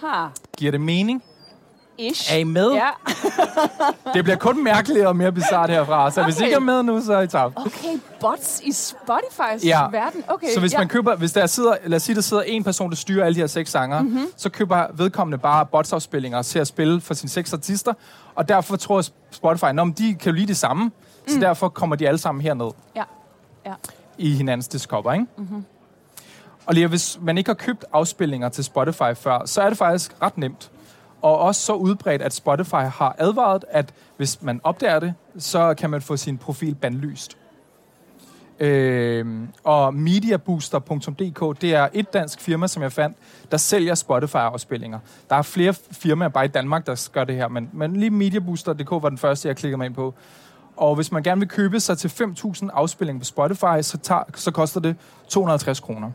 Ha. 0.00 0.26
Giver 0.58 0.70
det 0.70 0.80
mening? 0.80 1.22
Ish. 1.98 2.32
Er 2.34 2.36
I 2.38 2.44
med? 2.44 2.70
Ja. 2.72 2.88
Det 4.14 4.24
bliver 4.24 4.36
kun 4.36 4.64
mærkeligere 4.64 5.08
og 5.08 5.16
mere 5.16 5.32
bizart 5.32 5.70
herfra, 5.70 6.10
så 6.10 6.22
hvis 6.22 6.34
I 6.34 6.38
Okay. 6.38 6.44
ikke 6.46 6.54
er 6.56 6.60
med 6.60 6.82
nu, 6.82 7.00
så 7.00 7.14
er 7.14 7.20
I 7.20 7.26
tabt. 7.28 7.54
Okay, 7.56 7.98
bots 8.20 8.60
i 8.64 8.68
Spotify's 8.70 9.66
Ja. 9.66 9.88
verden. 9.90 10.24
Okay, 10.28 10.46
Så 10.54 10.60
hvis 10.60 10.72
ja. 10.72 10.78
man 10.78 10.88
køber, 10.88 11.16
hvis 11.16 11.32
der 11.32 11.46
sidder, 11.46 11.74
lad 11.86 11.96
os 11.96 12.02
sige, 12.02 12.16
der 12.16 12.20
sidder 12.20 12.42
en 12.42 12.64
person, 12.64 12.90
der 12.90 12.96
styrer 12.96 13.24
alle 13.24 13.34
de 13.34 13.40
her 13.40 13.46
seks 13.46 13.70
sanger, 13.70 14.02
Mhm. 14.02 14.10
mm-hmm. 14.10 14.26
så 14.36 14.50
køber 14.50 14.86
vedkommende 14.94 15.38
bare 15.38 15.66
botsafspillinger 15.66 16.42
til 16.42 16.58
at 16.58 16.66
spille 16.66 17.00
for 17.00 17.14
sine 17.14 17.30
seks 17.30 17.52
artister, 17.52 17.92
og 18.34 18.48
derfor 18.48 18.76
tror 18.76 19.02
Spotify, 19.30 19.64
at 19.64 19.76
de 19.98 20.14
kan 20.14 20.30
jo 20.32 20.32
lide 20.32 20.46
det 20.46 20.56
samme, 20.56 20.84
mm. 20.84 20.92
så 21.28 21.40
derfor 21.40 21.68
kommer 21.68 21.96
de 21.96 22.08
alle 22.08 22.18
sammen 22.18 22.42
herned 22.42 22.70
Ja. 22.96 23.02
ja. 23.66 23.72
i 24.18 24.30
hinandens 24.34 24.68
diskopper, 24.68 25.12
ikke? 25.12 25.26
Mm-hmm. 25.38 25.64
Og 26.66 26.74
lige 26.74 26.86
hvis 26.86 27.18
man 27.22 27.38
ikke 27.38 27.48
har 27.48 27.54
købt 27.54 27.84
afspilninger 27.92 28.48
til 28.48 28.64
Spotify 28.64 29.14
før, 29.14 29.42
så 29.46 29.60
er 29.62 29.68
det 29.68 29.78
faktisk 29.78 30.12
ret 30.22 30.38
nemt. 30.38 30.70
Og 31.22 31.38
også 31.38 31.60
så 31.60 31.72
udbredt, 31.72 32.22
at 32.22 32.32
Spotify 32.32 32.74
har 32.74 33.16
advaret, 33.18 33.64
at 33.70 33.94
hvis 34.16 34.42
man 34.42 34.60
opdager 34.64 35.00
det, 35.00 35.14
så 35.38 35.74
kan 35.74 35.90
man 35.90 36.02
få 36.02 36.16
sin 36.16 36.38
profil 36.38 36.74
bandlyst. 36.74 37.36
Øhm, 38.60 39.48
og 39.64 39.94
mediabooster.dk, 39.94 41.60
det 41.60 41.74
er 41.74 41.88
et 41.92 42.12
dansk 42.12 42.40
firma, 42.40 42.66
som 42.66 42.82
jeg 42.82 42.92
fandt, 42.92 43.16
der 43.50 43.56
sælger 43.56 43.94
Spotify-afspillinger. 43.94 44.98
Der 45.30 45.36
er 45.36 45.42
flere 45.42 45.74
firmaer 45.90 46.28
bare 46.28 46.44
i 46.44 46.48
Danmark, 46.48 46.86
der 46.86 47.08
gør 47.12 47.24
det 47.24 47.34
her, 47.34 47.48
men, 47.48 47.70
men 47.72 47.96
lige 47.96 48.10
mediabooster.dk 48.10 48.90
var 48.90 49.08
den 49.08 49.18
første, 49.18 49.48
jeg 49.48 49.56
klikkede 49.56 49.76
mig 49.78 49.86
ind 49.86 49.94
på. 49.94 50.14
Og 50.76 50.94
hvis 50.94 51.12
man 51.12 51.22
gerne 51.22 51.38
vil 51.38 51.48
købe 51.48 51.80
sig 51.80 51.98
til 51.98 52.08
5.000 52.08 52.68
afspillinger 52.72 53.20
på 53.20 53.24
Spotify, 53.24 53.82
så, 53.82 53.98
tager, 54.02 54.22
så 54.34 54.50
koster 54.50 54.80
det 54.80 54.96
250 55.28 55.80
kroner. 55.80 56.10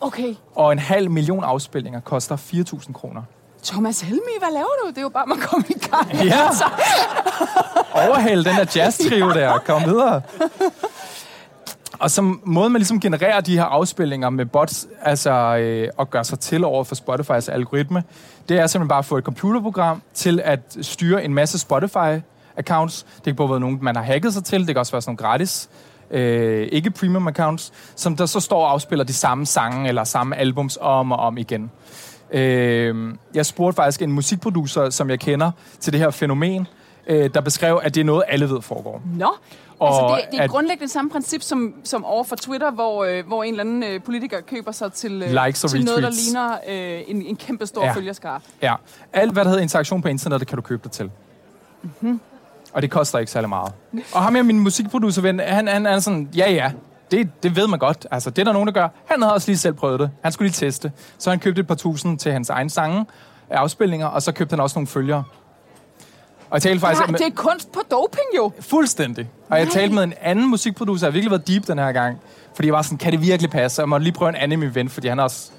Okay. 0.00 0.34
Og 0.54 0.72
en 0.72 0.78
halv 0.78 1.10
million 1.10 1.44
afspillinger 1.44 2.00
koster 2.00 2.36
4.000 2.36 2.92
kroner. 2.92 3.22
Thomas 3.64 4.00
Helmi, 4.00 4.20
hvad 4.38 4.52
laver 4.52 4.66
du? 4.84 4.88
Det 4.88 4.98
er 4.98 5.02
jo 5.02 5.08
bare, 5.08 5.26
man 5.26 5.38
kommer 5.38 5.64
i 5.68 5.78
gang. 5.88 6.24
Ja! 6.24 6.48
Overhæld 8.08 8.44
den 8.44 8.56
der 8.56 8.64
jazz-trio 8.76 9.30
der. 9.40 9.58
Kom 9.58 9.84
videre. 9.84 10.22
Og 11.98 12.10
som 12.10 12.40
måde, 12.44 12.70
man 12.70 12.78
ligesom 12.80 13.00
genererer 13.00 13.40
de 13.40 13.56
her 13.56 13.64
afspillinger 13.64 14.30
med 14.30 14.46
bots, 14.46 14.86
altså 15.02 15.30
øh, 15.56 15.88
at 15.98 16.10
gøre 16.10 16.24
sig 16.24 16.38
til 16.38 16.64
over 16.64 16.84
for 16.84 16.94
Spotify's 16.94 17.52
algoritme, 17.52 18.02
det 18.48 18.58
er 18.58 18.66
simpelthen 18.66 18.88
bare 18.88 18.98
at 18.98 19.04
få 19.04 19.16
et 19.18 19.24
computerprogram 19.24 20.02
til 20.14 20.40
at 20.44 20.76
styre 20.82 21.24
en 21.24 21.34
masse 21.34 21.58
Spotify-accounts. 21.58 23.04
Det 23.16 23.24
kan 23.24 23.36
både 23.36 23.50
være 23.50 23.60
nogen, 23.60 23.78
man 23.82 23.96
har 23.96 24.02
hacket 24.02 24.34
sig 24.34 24.44
til, 24.44 24.66
det 24.66 24.74
kan 24.74 24.76
også 24.76 24.92
være 24.92 25.02
sådan 25.02 25.10
nogle 25.22 25.28
gratis, 25.28 25.68
øh, 26.10 26.68
ikke 26.72 26.90
premium 26.90 27.28
accounts, 27.28 27.72
som 27.96 28.16
der 28.16 28.26
så 28.26 28.40
står 28.40 28.64
og 28.64 28.72
afspiller 28.72 29.04
de 29.04 29.12
samme 29.12 29.46
sange 29.46 29.88
eller 29.88 30.04
samme 30.04 30.36
albums 30.36 30.78
om 30.80 31.12
og 31.12 31.18
om 31.18 31.38
igen. 31.38 31.70
Øh, 32.38 33.14
jeg 33.34 33.46
spurgte 33.46 33.76
faktisk 33.76 34.02
en 34.02 34.12
musikproducer, 34.12 34.90
som 34.90 35.10
jeg 35.10 35.20
kender, 35.20 35.50
til 35.80 35.92
det 35.92 36.00
her 36.00 36.10
fænomen, 36.10 36.66
øh, 37.06 37.30
der 37.34 37.40
beskrev, 37.40 37.80
at 37.82 37.94
det 37.94 38.00
er 38.00 38.04
noget, 38.04 38.22
alle 38.28 38.48
ved 38.50 38.62
foregår. 38.62 39.02
Nå, 39.18 39.30
Og 39.78 39.88
altså 39.88 40.16
det, 40.16 40.30
det 40.32 40.38
er 40.38 40.42
at- 40.44 40.50
grundlæggende 40.50 40.92
samme 40.92 41.10
princip 41.10 41.42
som, 41.42 41.74
som 41.84 42.04
over 42.04 42.24
for 42.24 42.36
Twitter, 42.36 42.70
hvor, 42.70 43.04
øh, 43.04 43.26
hvor 43.26 43.42
en 43.42 43.50
eller 43.50 43.60
anden 43.64 43.82
øh, 43.82 44.02
politiker 44.02 44.40
køber 44.40 44.72
sig 44.72 44.92
til, 44.92 45.22
øh, 45.22 45.44
Likes 45.46 45.64
og 45.64 45.70
til 45.70 45.84
noget, 45.84 46.02
der 46.02 46.08
retweets. 46.08 46.26
ligner 46.26 46.52
øh, 46.68 47.02
en, 47.06 47.22
en 47.22 47.36
kæmpe 47.36 47.66
stor 47.66 47.80
Ja. 47.82 47.86
ja. 47.88 47.92
følgerskare. 47.94 48.40
Ja. 48.62 48.74
Alt, 49.12 49.32
hvad 49.32 49.44
der 49.44 49.50
hedder 49.50 49.62
interaktion 49.62 50.02
på 50.02 50.08
internettet, 50.08 50.48
kan 50.48 50.56
du 50.56 50.62
købe 50.62 50.80
dig 50.84 50.92
til. 50.92 51.10
Mm-hmm. 51.82 52.20
Og 52.72 52.82
det 52.82 52.90
koster 52.90 53.18
ikke 53.18 53.32
særlig 53.32 53.48
meget. 53.48 53.72
Og 54.12 54.22
ham 54.22 54.34
her, 54.34 54.42
min 54.42 54.58
musikproducerven, 54.60 55.40
han, 55.40 55.68
han 55.68 55.86
er 55.86 55.98
sådan, 55.98 56.28
ja 56.36 56.50
ja, 56.52 56.72
det, 57.10 57.42
det 57.42 57.56
ved 57.56 57.66
man 57.66 57.78
godt. 57.78 58.06
Altså, 58.10 58.30
det 58.30 58.38
er 58.38 58.44
der 58.44 58.52
nogen, 58.52 58.66
der 58.66 58.72
gør. 58.72 58.88
Han 59.06 59.22
havde 59.22 59.34
også 59.34 59.48
lige 59.48 59.58
selv 59.58 59.74
prøvet 59.74 60.00
det. 60.00 60.10
Han 60.22 60.32
skulle 60.32 60.48
lige 60.48 60.66
teste. 60.66 60.92
Så 61.18 61.30
han 61.30 61.38
købte 61.38 61.60
et 61.60 61.66
par 61.66 61.74
tusind 61.74 62.18
til 62.18 62.32
hans 62.32 62.50
egen 62.50 62.70
sange, 62.70 63.06
af 63.50 63.58
afspillinger, 63.58 64.06
og 64.06 64.22
så 64.22 64.32
købte 64.32 64.52
han 64.52 64.60
også 64.60 64.78
nogle 64.78 64.86
følgere. 64.86 65.24
Og 66.50 66.54
jeg 66.54 66.62
talte 66.62 66.80
faktisk... 66.80 67.08
Ja, 67.08 67.12
det 67.12 67.26
er 67.26 67.30
kunst 67.36 67.72
på 67.72 67.80
doping 67.90 68.26
jo. 68.36 68.52
Fuldstændig. 68.60 69.30
Og 69.48 69.58
jeg 69.58 69.68
talte 69.68 69.94
med 69.94 70.02
en 70.02 70.14
anden 70.20 70.50
musikproducer, 70.50 71.06
jeg 71.06 71.10
har 71.10 71.12
virkelig 71.12 71.30
været 71.30 71.48
deep 71.48 71.66
den 71.66 71.78
her 71.78 71.92
gang. 71.92 72.18
Fordi 72.54 72.66
jeg 72.66 72.74
var 72.74 72.82
sådan, 72.82 72.98
kan 72.98 73.12
det 73.12 73.20
virkelig 73.20 73.50
passe? 73.50 73.82
Jeg 73.82 73.88
måtte 73.88 74.04
lige 74.04 74.14
prøve 74.14 74.28
en 74.28 74.34
anden 74.34 74.60
min 74.60 74.74
ven, 74.74 74.88
fordi 74.88 75.08
han 75.08 75.20
også... 75.20 75.50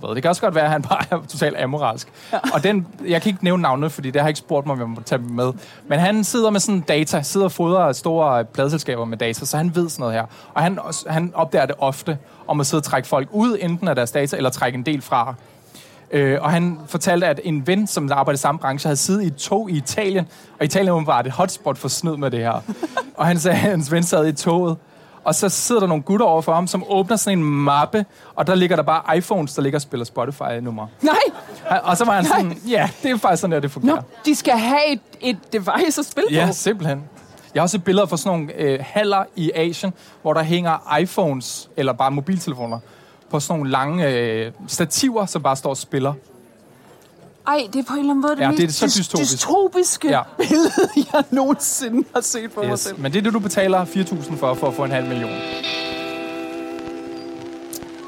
Ved, 0.00 0.14
det 0.14 0.22
kan 0.22 0.28
også 0.28 0.42
godt 0.42 0.54
være, 0.54 0.64
at 0.64 0.70
han 0.70 0.82
bare 0.82 1.04
er 1.10 1.18
totalt 1.28 1.56
amoralsk. 1.56 2.08
Ja. 2.32 2.38
Og 2.54 2.62
den, 2.62 2.86
jeg 3.06 3.22
kan 3.22 3.30
ikke 3.30 3.44
nævne 3.44 3.62
navnet, 3.62 3.92
fordi 3.92 4.10
det 4.10 4.20
har 4.20 4.26
jeg 4.26 4.30
ikke 4.30 4.38
spurgt 4.38 4.66
mig, 4.66 4.72
om 4.72 4.78
jeg 4.78 4.88
må 4.88 5.00
tage 5.00 5.18
dem 5.18 5.30
med. 5.30 5.52
Men 5.88 5.98
han 5.98 6.24
sidder 6.24 6.50
med 6.50 6.60
sådan 6.60 6.80
data, 6.80 7.22
sidder 7.22 7.46
og 7.46 7.52
fodrer 7.52 7.92
store 7.92 8.44
pladselskaber 8.44 9.04
med 9.04 9.18
data, 9.18 9.44
så 9.44 9.56
han 9.56 9.74
ved 9.74 9.88
sådan 9.88 10.02
noget 10.02 10.14
her. 10.14 10.24
Og 10.54 10.62
han, 10.62 10.78
han 11.06 11.32
opdager 11.34 11.66
det 11.66 11.74
ofte, 11.78 12.18
om 12.48 12.60
at 12.60 12.66
sidde 12.66 12.80
og 12.80 12.84
trække 12.84 13.08
folk 13.08 13.28
ud, 13.32 13.58
enten 13.60 13.88
af 13.88 13.94
deres 13.94 14.10
data, 14.10 14.36
eller 14.36 14.50
trække 14.50 14.76
en 14.76 14.86
del 14.86 15.02
fra. 15.02 15.34
Øh, 16.10 16.38
og 16.42 16.50
han 16.50 16.78
fortalte, 16.86 17.26
at 17.26 17.40
en 17.44 17.66
ven, 17.66 17.86
som 17.86 18.12
arbejder 18.12 18.36
i 18.36 18.40
samme 18.40 18.58
branche, 18.58 18.88
havde 18.88 18.96
siddet 18.96 19.22
i 19.22 19.26
et 19.26 19.36
tog 19.36 19.70
i 19.70 19.76
Italien, 19.76 20.28
og 20.58 20.64
Italien 20.64 21.06
var 21.06 21.20
et 21.20 21.30
hotspot 21.30 21.78
for 21.78 21.88
snyd 21.88 22.16
med 22.16 22.30
det 22.30 22.40
her. 22.40 22.60
og 23.18 23.26
han 23.26 23.38
sagde, 23.38 23.56
at 23.56 23.60
hans 23.60 23.92
ven 23.92 24.02
sad 24.02 24.26
i 24.26 24.32
toget, 24.32 24.76
og 25.24 25.34
så 25.34 25.48
sidder 25.48 25.80
der 25.80 25.88
nogle 25.88 26.02
gutter 26.02 26.26
over 26.26 26.42
for 26.42 26.54
ham, 26.54 26.66
som 26.66 26.84
åbner 26.88 27.16
sådan 27.16 27.38
en 27.38 27.44
mappe, 27.44 28.04
og 28.34 28.46
der 28.46 28.54
ligger 28.54 28.76
der 28.76 28.82
bare 28.82 29.16
iPhones, 29.16 29.54
der 29.54 29.62
ligger 29.62 29.76
og 29.78 29.82
spiller 29.82 30.04
Spotify-numre. 30.04 30.88
Nej, 31.02 31.80
Og 31.82 31.96
så 31.96 32.04
var 32.04 32.12
han 32.12 32.24
sådan, 32.24 32.58
ja, 32.68 32.90
det 33.02 33.10
er 33.10 33.16
faktisk 33.16 33.40
sådan, 33.40 33.52
der 33.52 33.60
det 33.60 33.70
fungerer. 33.70 33.96
Nå, 33.96 34.02
de 34.24 34.34
skal 34.34 34.58
have 34.58 34.92
et, 34.92 35.00
et 35.20 35.38
device 35.52 36.00
at 36.00 36.06
spille 36.06 36.28
Ja, 36.30 36.46
på. 36.46 36.52
simpelthen. 36.52 37.02
Jeg 37.54 37.60
har 37.60 37.62
også 37.62 37.72
set 37.72 37.84
billeder 37.84 38.06
fra 38.06 38.16
sådan 38.16 38.38
nogle 38.38 38.54
øh, 38.54 38.78
haller 38.82 39.24
i 39.36 39.50
Asien, 39.54 39.92
hvor 40.22 40.32
der 40.34 40.42
hænger 40.42 40.96
iPhones, 41.00 41.68
eller 41.76 41.92
bare 41.92 42.10
mobiltelefoner, 42.10 42.78
på 43.30 43.40
sådan 43.40 43.58
nogle 43.58 43.70
lange 43.70 44.08
øh, 44.08 44.52
stativer, 44.66 45.26
som 45.26 45.42
bare 45.42 45.56
står 45.56 45.70
og 45.70 45.76
spiller. 45.76 46.12
Ej, 47.46 47.66
det 47.72 47.78
er 47.78 47.82
på 47.88 47.92
en 47.92 47.98
eller 47.98 48.10
anden 48.10 48.20
måde 48.22 48.32
det 48.36 48.40
Ja, 48.40 48.48
mest 48.50 48.60
det 48.60 48.68
er 48.68 48.72
så 48.72 48.86
dys- 48.86 48.98
dystopisk. 48.98 49.32
dystopiske 49.32 50.08
Ja. 50.08 50.22
billede, 50.38 50.70
jeg 51.12 51.24
nogensinde 51.30 52.08
har 52.14 52.20
set 52.20 52.50
for 52.52 52.62
mig 52.62 52.72
Yes. 52.72 52.80
selv. 52.80 52.98
Men 53.00 53.12
det 53.12 53.18
er 53.18 53.22
det, 53.22 53.32
du 53.32 53.38
betaler 53.38 53.84
4.000 53.84 54.36
for, 54.36 54.54
for 54.54 54.66
at 54.68 54.74
få 54.74 54.84
en 54.84 54.90
halv 54.90 55.08
million. 55.08 55.30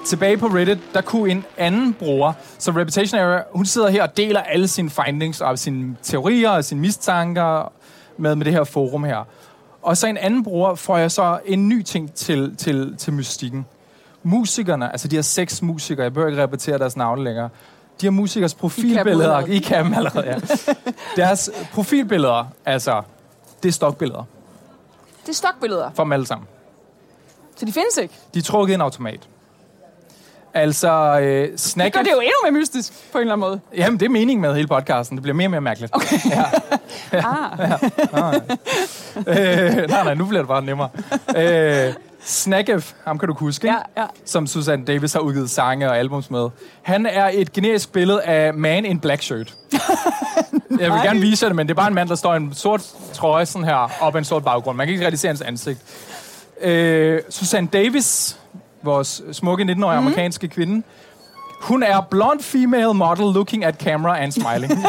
Tilbage 0.06 0.36
på 0.36 0.46
Reddit, 0.46 0.78
der 0.94 1.00
kunne 1.00 1.30
en 1.30 1.44
anden 1.58 1.92
bruger, 1.94 2.32
så 2.58 2.70
Reputation 2.70 3.20
Area, 3.20 3.42
hun 3.52 3.66
sidder 3.66 3.88
her 3.88 4.02
og 4.02 4.16
deler 4.16 4.40
alle 4.40 4.68
sine 4.68 4.90
findings 4.90 5.40
og 5.40 5.58
sine 5.58 5.96
teorier 6.02 6.50
og 6.50 6.64
sine 6.64 6.80
mistanker 6.80 7.72
med, 8.16 8.34
med 8.36 8.44
det 8.44 8.52
her 8.52 8.64
forum 8.64 9.04
her. 9.04 9.26
Og 9.82 9.96
så 9.96 10.06
en 10.06 10.16
anden 10.16 10.44
bruger 10.44 10.74
får 10.74 10.96
jeg 10.98 11.10
så 11.10 11.38
en 11.46 11.68
ny 11.68 11.82
ting 11.82 12.14
til, 12.14 12.56
til, 12.56 12.96
til 12.98 13.12
mystikken. 13.12 13.66
Musikerne, 14.22 14.90
altså 14.92 15.08
de 15.08 15.16
her 15.16 15.22
seks 15.22 15.62
musikere, 15.62 16.02
jeg 16.04 16.12
behøver 16.12 16.30
ikke 16.30 16.42
repetere 16.42 16.78
deres 16.78 16.96
navne 16.96 17.24
længere, 17.24 17.48
de 18.00 18.06
her 18.06 18.10
musikers 18.10 18.54
profilbilleder. 18.54 19.46
I 19.46 19.58
kan 19.58 19.94
allerede, 19.94 20.26
ja. 20.26 20.36
Deres 21.22 21.50
profilbilleder, 21.72 22.44
altså, 22.66 23.02
det 23.62 23.68
er 23.68 23.72
stokbilleder 23.72 24.24
Det 25.22 25.28
er 25.28 25.34
stokbilleder, 25.34 25.90
for 25.94 26.02
dem 26.02 26.12
alle 26.12 26.26
sammen. 26.26 26.48
så 27.56 27.64
de 27.66 27.72
findes 27.72 27.96
ikke. 27.96 28.14
De 28.34 28.38
er 28.38 28.42
trukket 28.42 28.72
i 28.72 28.74
en 28.74 28.80
automat. 28.80 29.20
Altså, 30.56 31.18
øh, 31.22 31.50
Det 31.50 31.60
snack... 31.60 31.94
gør 31.94 32.00
det 32.02 32.10
jo 32.12 32.20
endnu 32.20 32.34
mere 32.42 32.52
mystisk, 32.52 32.92
på 33.12 33.18
en 33.18 33.22
eller 33.22 33.32
anden 33.32 33.48
måde. 33.48 33.60
Jamen, 33.76 34.00
det 34.00 34.06
er 34.06 34.10
meningen 34.10 34.40
med 34.42 34.54
hele 34.54 34.68
podcasten. 34.68 35.16
Det 35.16 35.22
bliver 35.22 35.36
mere 35.36 35.46
og 35.46 35.50
mere 35.50 35.60
mærkeligt. 35.60 35.94
Okay. 35.94 36.18
Ja. 36.30 36.44
Ah, 38.12 38.34
Øh, 39.16 39.88
nej, 39.88 40.04
nej, 40.04 40.14
nu 40.14 40.24
bliver 40.26 40.42
det 40.42 40.48
bare 40.48 40.62
nemmere. 40.62 40.88
Øh, 41.36 41.94
Snackef, 42.24 42.92
ham 43.06 43.18
kan 43.18 43.28
du 43.28 43.34
huske, 43.34 43.66
ja, 43.66 43.76
ja. 43.96 44.06
som 44.24 44.46
Susanne 44.46 44.84
Davis 44.84 45.12
har 45.12 45.20
udgivet 45.20 45.50
sange 45.50 45.90
og 45.90 45.98
albums 45.98 46.30
med. 46.30 46.48
Han 46.82 47.06
er 47.06 47.30
et 47.32 47.52
generisk 47.52 47.92
billede 47.92 48.22
af 48.22 48.54
Man 48.54 48.84
in 48.84 49.00
Black 49.00 49.22
Shirt. 49.22 49.54
Jeg 50.80 50.92
vil 50.92 51.00
gerne 51.02 51.20
vise 51.20 51.46
det, 51.46 51.56
men 51.56 51.66
det 51.66 51.70
er 51.70 51.76
bare 51.76 51.88
en 51.88 51.94
mand, 51.94 52.08
der 52.08 52.14
står 52.14 52.34
i 52.34 52.36
en 52.36 52.54
sort 52.54 52.94
trøje 53.12 53.46
sådan 53.46 53.68
her, 53.68 53.90
op 54.00 54.14
ad 54.14 54.18
en 54.18 54.24
sort 54.24 54.44
baggrund. 54.44 54.76
Man 54.76 54.86
kan 54.86 54.94
ikke 54.94 55.04
rigtig 55.04 55.20
se 55.20 55.26
hans 55.26 55.40
ansigt. 55.40 55.80
Øh, 56.60 57.20
Susanne 57.30 57.68
Davis, 57.72 58.38
vores 58.82 59.22
smukke 59.32 59.64
19-årige 59.64 60.00
mm. 60.00 60.06
amerikanske 60.06 60.48
kvinde, 60.48 60.82
hun 61.60 61.82
er 61.82 62.00
blond 62.00 62.40
female 62.40 62.94
model 62.94 63.34
looking 63.34 63.64
at 63.64 63.74
camera 63.74 64.18
and 64.18 64.32
smiling. 64.32 64.72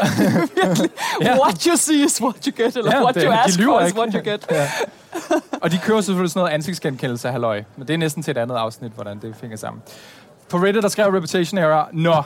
øhm, 0.00 0.90
Ja. 1.22 1.38
What 1.40 1.62
you 1.64 1.76
see 1.76 2.04
is 2.04 2.22
what 2.22 2.44
you 2.44 2.64
get, 2.64 2.76
eller 2.76 2.90
Ja, 2.96 3.02
what 3.02 3.14
det- 3.14 3.22
you 3.24 3.32
ask 3.32 3.62
for 3.62 3.80
is 3.80 3.94
what 3.94 4.12
you 4.14 4.20
get. 4.32 4.46
Og 5.62 5.70
de 5.72 5.78
kører 5.78 6.00
selvfølgelig 6.00 6.30
sådan 6.30 6.40
noget 6.40 6.54
ansigtsgenkendelse 6.54 7.28
af 7.28 7.32
halløj. 7.34 7.62
Men 7.76 7.88
det 7.88 7.94
er 7.94 7.98
næsten 7.98 8.22
til 8.22 8.30
et 8.30 8.38
andet 8.38 8.54
afsnit, 8.56 8.92
hvordan 8.92 9.18
det 9.20 9.34
hænger 9.40 9.56
sammen. 9.56 9.82
På 10.48 10.56
Reddit, 10.56 10.82
der 10.82 10.88
skrev 10.88 11.06
Reputation 11.14 11.58
Era, 11.58 11.88
Nå, 11.92 12.22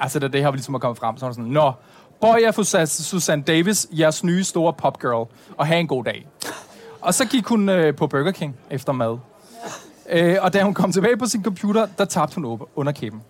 altså 0.00 0.18
da 0.18 0.28
det 0.28 0.42
her 0.42 0.50
ligesom 0.50 0.74
er 0.74 0.78
kommet 0.78 0.98
frem, 0.98 1.16
så 1.16 1.24
var 1.24 1.28
det 1.30 1.36
sådan, 1.36 1.50
Nå, 1.50 1.72
bøj 2.20 2.52
for 2.52 2.62
Sus- 2.62 3.02
Susanne 3.02 3.42
Davis, 3.44 3.86
jeres 3.92 4.24
nye 4.24 4.44
store 4.44 4.72
popgirl, 4.72 5.26
og 5.56 5.66
have 5.66 5.80
en 5.80 5.86
god 5.86 6.04
dag. 6.04 6.26
Og 7.00 7.14
så 7.14 7.24
gik 7.24 7.46
hun 7.46 7.68
øh, 7.68 7.94
på 7.96 8.06
Burger 8.06 8.30
King 8.30 8.56
efter 8.70 8.92
mad. 8.92 9.18
Øh, 10.10 10.36
og 10.40 10.52
da 10.52 10.62
hun 10.62 10.74
kom 10.74 10.92
tilbage 10.92 11.16
på 11.16 11.26
sin 11.26 11.44
computer, 11.44 11.86
der 11.98 12.04
tabte 12.04 12.34
hun 12.34 12.60
underkæben. 12.76 13.22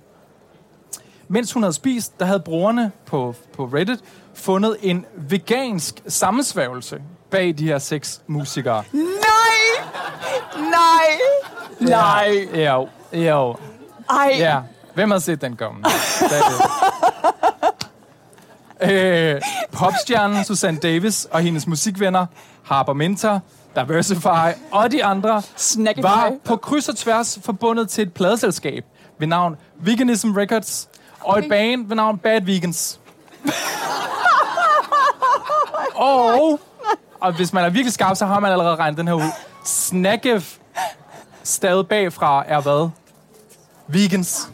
Mens 1.28 1.52
hun 1.52 1.62
havde 1.62 1.72
spist, 1.72 2.20
der 2.20 2.24
havde 2.24 2.40
brugerne 2.40 2.92
på, 3.06 3.34
på 3.56 3.64
Reddit 3.64 4.00
fundet 4.34 4.76
en 4.82 5.06
vegansk 5.16 6.02
sammensværgelse 6.08 7.02
bag 7.30 7.54
de 7.58 7.66
her 7.66 7.78
seks 7.78 8.20
musikere. 8.26 8.84
Nej! 8.92 9.04
Nej! 10.70 11.18
Nej! 11.80 12.64
Jo, 12.64 12.88
jo, 13.12 13.56
Ej! 14.10 14.34
ja. 14.38 14.60
Hvem 14.94 15.10
har 15.10 15.18
set 15.18 15.40
den 15.40 15.56
komme? 15.56 15.82
Det 16.20 16.30
det. 18.80 18.92
øh, 19.34 19.40
popstjernen 19.72 20.44
Susanne 20.44 20.78
Davis 20.78 21.24
og 21.24 21.40
hendes 21.40 21.66
musikvenner 21.66 22.26
Harper 22.64 22.92
Minter, 22.92 23.40
Diversify 23.76 24.58
og 24.70 24.92
de 24.92 25.04
andre 25.04 25.42
Snackify. 25.56 26.02
var 26.02 26.32
på 26.44 26.56
kryds 26.56 26.88
og 26.88 26.96
tværs 26.96 27.38
forbundet 27.44 27.88
til 27.88 28.02
et 28.02 28.12
pladeselskab 28.12 28.84
ved 29.18 29.26
navn 29.26 29.56
Veganism 29.80 30.30
Records 30.32 30.88
og 31.26 31.38
et 31.38 31.48
band 31.48 31.86
ved 31.88 31.96
navn 31.96 32.18
Bad 32.18 32.40
Vegans. 32.40 33.00
og, 35.94 36.60
og 37.20 37.32
hvis 37.36 37.52
man 37.52 37.64
er 37.64 37.70
virkelig 37.70 37.92
skarp, 37.92 38.16
så 38.16 38.26
har 38.26 38.40
man 38.40 38.52
allerede 38.52 38.76
regnet 38.76 38.98
den 38.98 39.06
her 39.08 39.14
ud. 39.14 39.30
Snackef 39.64 40.56
stadig 41.42 41.88
bagfra 41.88 42.44
er 42.46 42.60
hvad? 42.60 42.88
Vegans. 43.88 44.50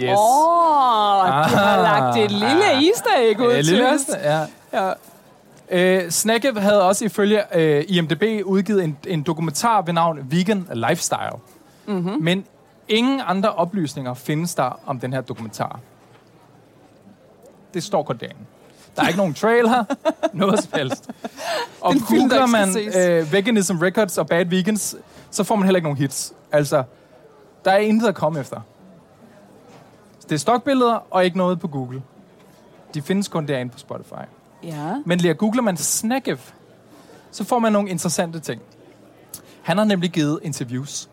Yes. 0.00 0.10
Åh, 0.18 1.20
oh, 1.20 1.26
de 1.26 1.32
har 1.32 1.76
Ah. 1.76 1.82
lagt 1.82 2.16
et 2.18 2.30
lille 2.30 2.64
easter 2.64 3.10
egg 3.18 3.40
ud 3.40 3.52
Ja, 3.52 3.62
til 3.62 3.86
os. 3.86 4.00
ja. 4.22 4.40
Ja. 4.72 4.92
Øh, 5.70 6.10
Snakke 6.10 6.60
havde 6.60 6.82
også 6.82 7.04
ifølge 7.04 7.56
øh, 7.56 7.84
IMDb 7.88 8.22
udgivet 8.46 8.84
en, 8.84 8.96
en 9.06 9.22
dokumentar 9.22 9.82
ved 9.82 9.92
navn 9.92 10.18
Vegan 10.30 10.66
Lifestyle. 10.74 11.36
Mm-hmm. 11.86 12.16
Men 12.20 12.44
ingen 12.88 13.20
andre 13.26 13.52
oplysninger 13.54 14.14
findes 14.14 14.54
der 14.54 14.80
om 14.86 15.00
den 15.00 15.12
her 15.12 15.20
dokumentar. 15.20 15.80
Det 17.74 17.82
står 17.82 18.02
kun 18.02 18.16
derinde. 18.16 18.40
Der 18.96 19.02
er 19.02 19.06
ikke 19.08 19.18
nogen 19.18 19.34
trailer, 19.34 19.84
noget 20.32 20.58
som 20.64 20.72
helst. 20.74 21.10
Og 21.80 21.92
Den 21.92 22.02
film, 22.10 22.20
googler 22.28 22.46
man 22.46 22.68
øh, 22.78 23.32
Veganism 23.32 23.76
Records 23.78 24.18
og 24.18 24.26
Bad 24.26 24.44
Vegans, 24.44 24.96
så 25.30 25.44
får 25.44 25.56
man 25.56 25.64
heller 25.64 25.76
ikke 25.76 25.86
nogen 25.86 25.98
hits. 25.98 26.32
Altså, 26.52 26.82
der 27.64 27.70
er 27.70 27.78
intet 27.78 28.08
at 28.08 28.14
komme 28.14 28.40
efter. 28.40 28.60
Det 30.22 30.32
er 30.32 30.38
stokbilleder 30.38 31.06
og 31.10 31.24
ikke 31.24 31.38
noget 31.38 31.60
på 31.60 31.68
Google. 31.68 32.02
De 32.94 33.02
findes 33.02 33.28
kun 33.28 33.48
derinde 33.48 33.72
på 33.72 33.78
Spotify. 33.78 34.14
ja. 34.62 35.02
Men 35.06 35.18
lige 35.18 35.34
googler 35.34 35.62
man 35.62 35.76
Snakev, 35.76 36.36
så 37.30 37.44
får 37.44 37.58
man 37.58 37.72
nogle 37.72 37.90
interessante 37.90 38.40
ting. 38.40 38.62
Han 39.62 39.78
har 39.78 39.84
nemlig 39.84 40.10
givet 40.10 40.40
interviews. 40.42 41.08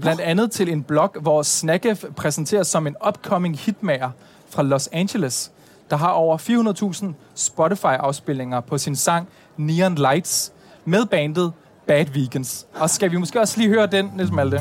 Blandt 0.00 0.20
andet 0.20 0.50
til 0.50 0.72
en 0.72 0.82
blog, 0.82 1.14
hvor 1.20 1.42
Snakev 1.42 1.96
præsenteres 2.16 2.66
som 2.66 2.86
en 2.86 2.96
upcoming 3.08 3.58
hitmager 3.58 4.10
fra 4.50 4.62
Los 4.62 4.88
Angeles, 4.92 5.50
der 5.90 5.96
har 5.96 6.10
over 6.10 6.38
400.000 6.38 7.06
Spotify-afspillinger 7.34 8.60
på 8.60 8.78
sin 8.78 8.96
sang 8.96 9.28
Neon 9.56 9.94
Lights 9.94 10.52
med 10.84 11.06
bandet 11.06 11.52
Bad 11.86 12.06
Vegans. 12.06 12.66
Og 12.74 12.90
skal 12.90 13.10
vi 13.10 13.16
måske 13.16 13.40
også 13.40 13.58
lige 13.58 13.68
høre 13.68 13.86
den, 13.86 14.12
Niels 14.16 14.32
Malte? 14.32 14.56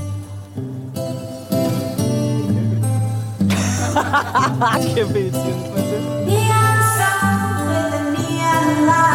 Kæmpe 4.95 5.19
Neon 5.19 5.33
with 7.67 7.93
a 7.93 7.95
neon 8.13 8.85
light. 8.85 9.12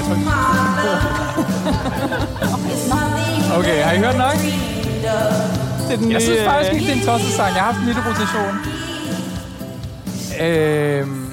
Jeg 0.00 0.06
tror 0.06 0.14
ikke... 0.14 0.30
Okay, 3.58 3.82
har 3.82 3.92
I 3.92 3.98
hørt 3.98 4.16
nok? 4.16 4.34
Det 5.88 5.92
er 5.92 5.96
den 5.96 6.12
Jeg 6.12 6.22
synes 6.22 6.40
nye, 6.40 6.44
faktisk 6.44 6.72
øh, 6.72 6.80
ikke, 6.80 6.86
det 6.86 6.96
er 6.96 7.00
en 7.00 7.06
tosset 7.06 7.32
sang. 7.32 7.54
Jeg 7.54 7.62
har 7.62 7.72
haft 7.72 7.78
en 7.78 7.86
lille 7.86 8.02
rotation. 8.08 8.54
Øhm, 10.40 11.32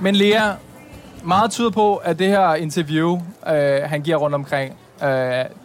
men 0.00 0.14
Lea, 0.14 0.52
meget 1.24 1.50
tyder 1.50 1.70
på, 1.70 1.96
at 1.96 2.18
det 2.18 2.28
her 2.28 2.54
interview, 2.54 3.20
øh, 3.46 3.82
han 3.82 4.02
giver 4.02 4.16
rundt 4.16 4.34
omkring, 4.34 4.74
øh, 5.02 5.08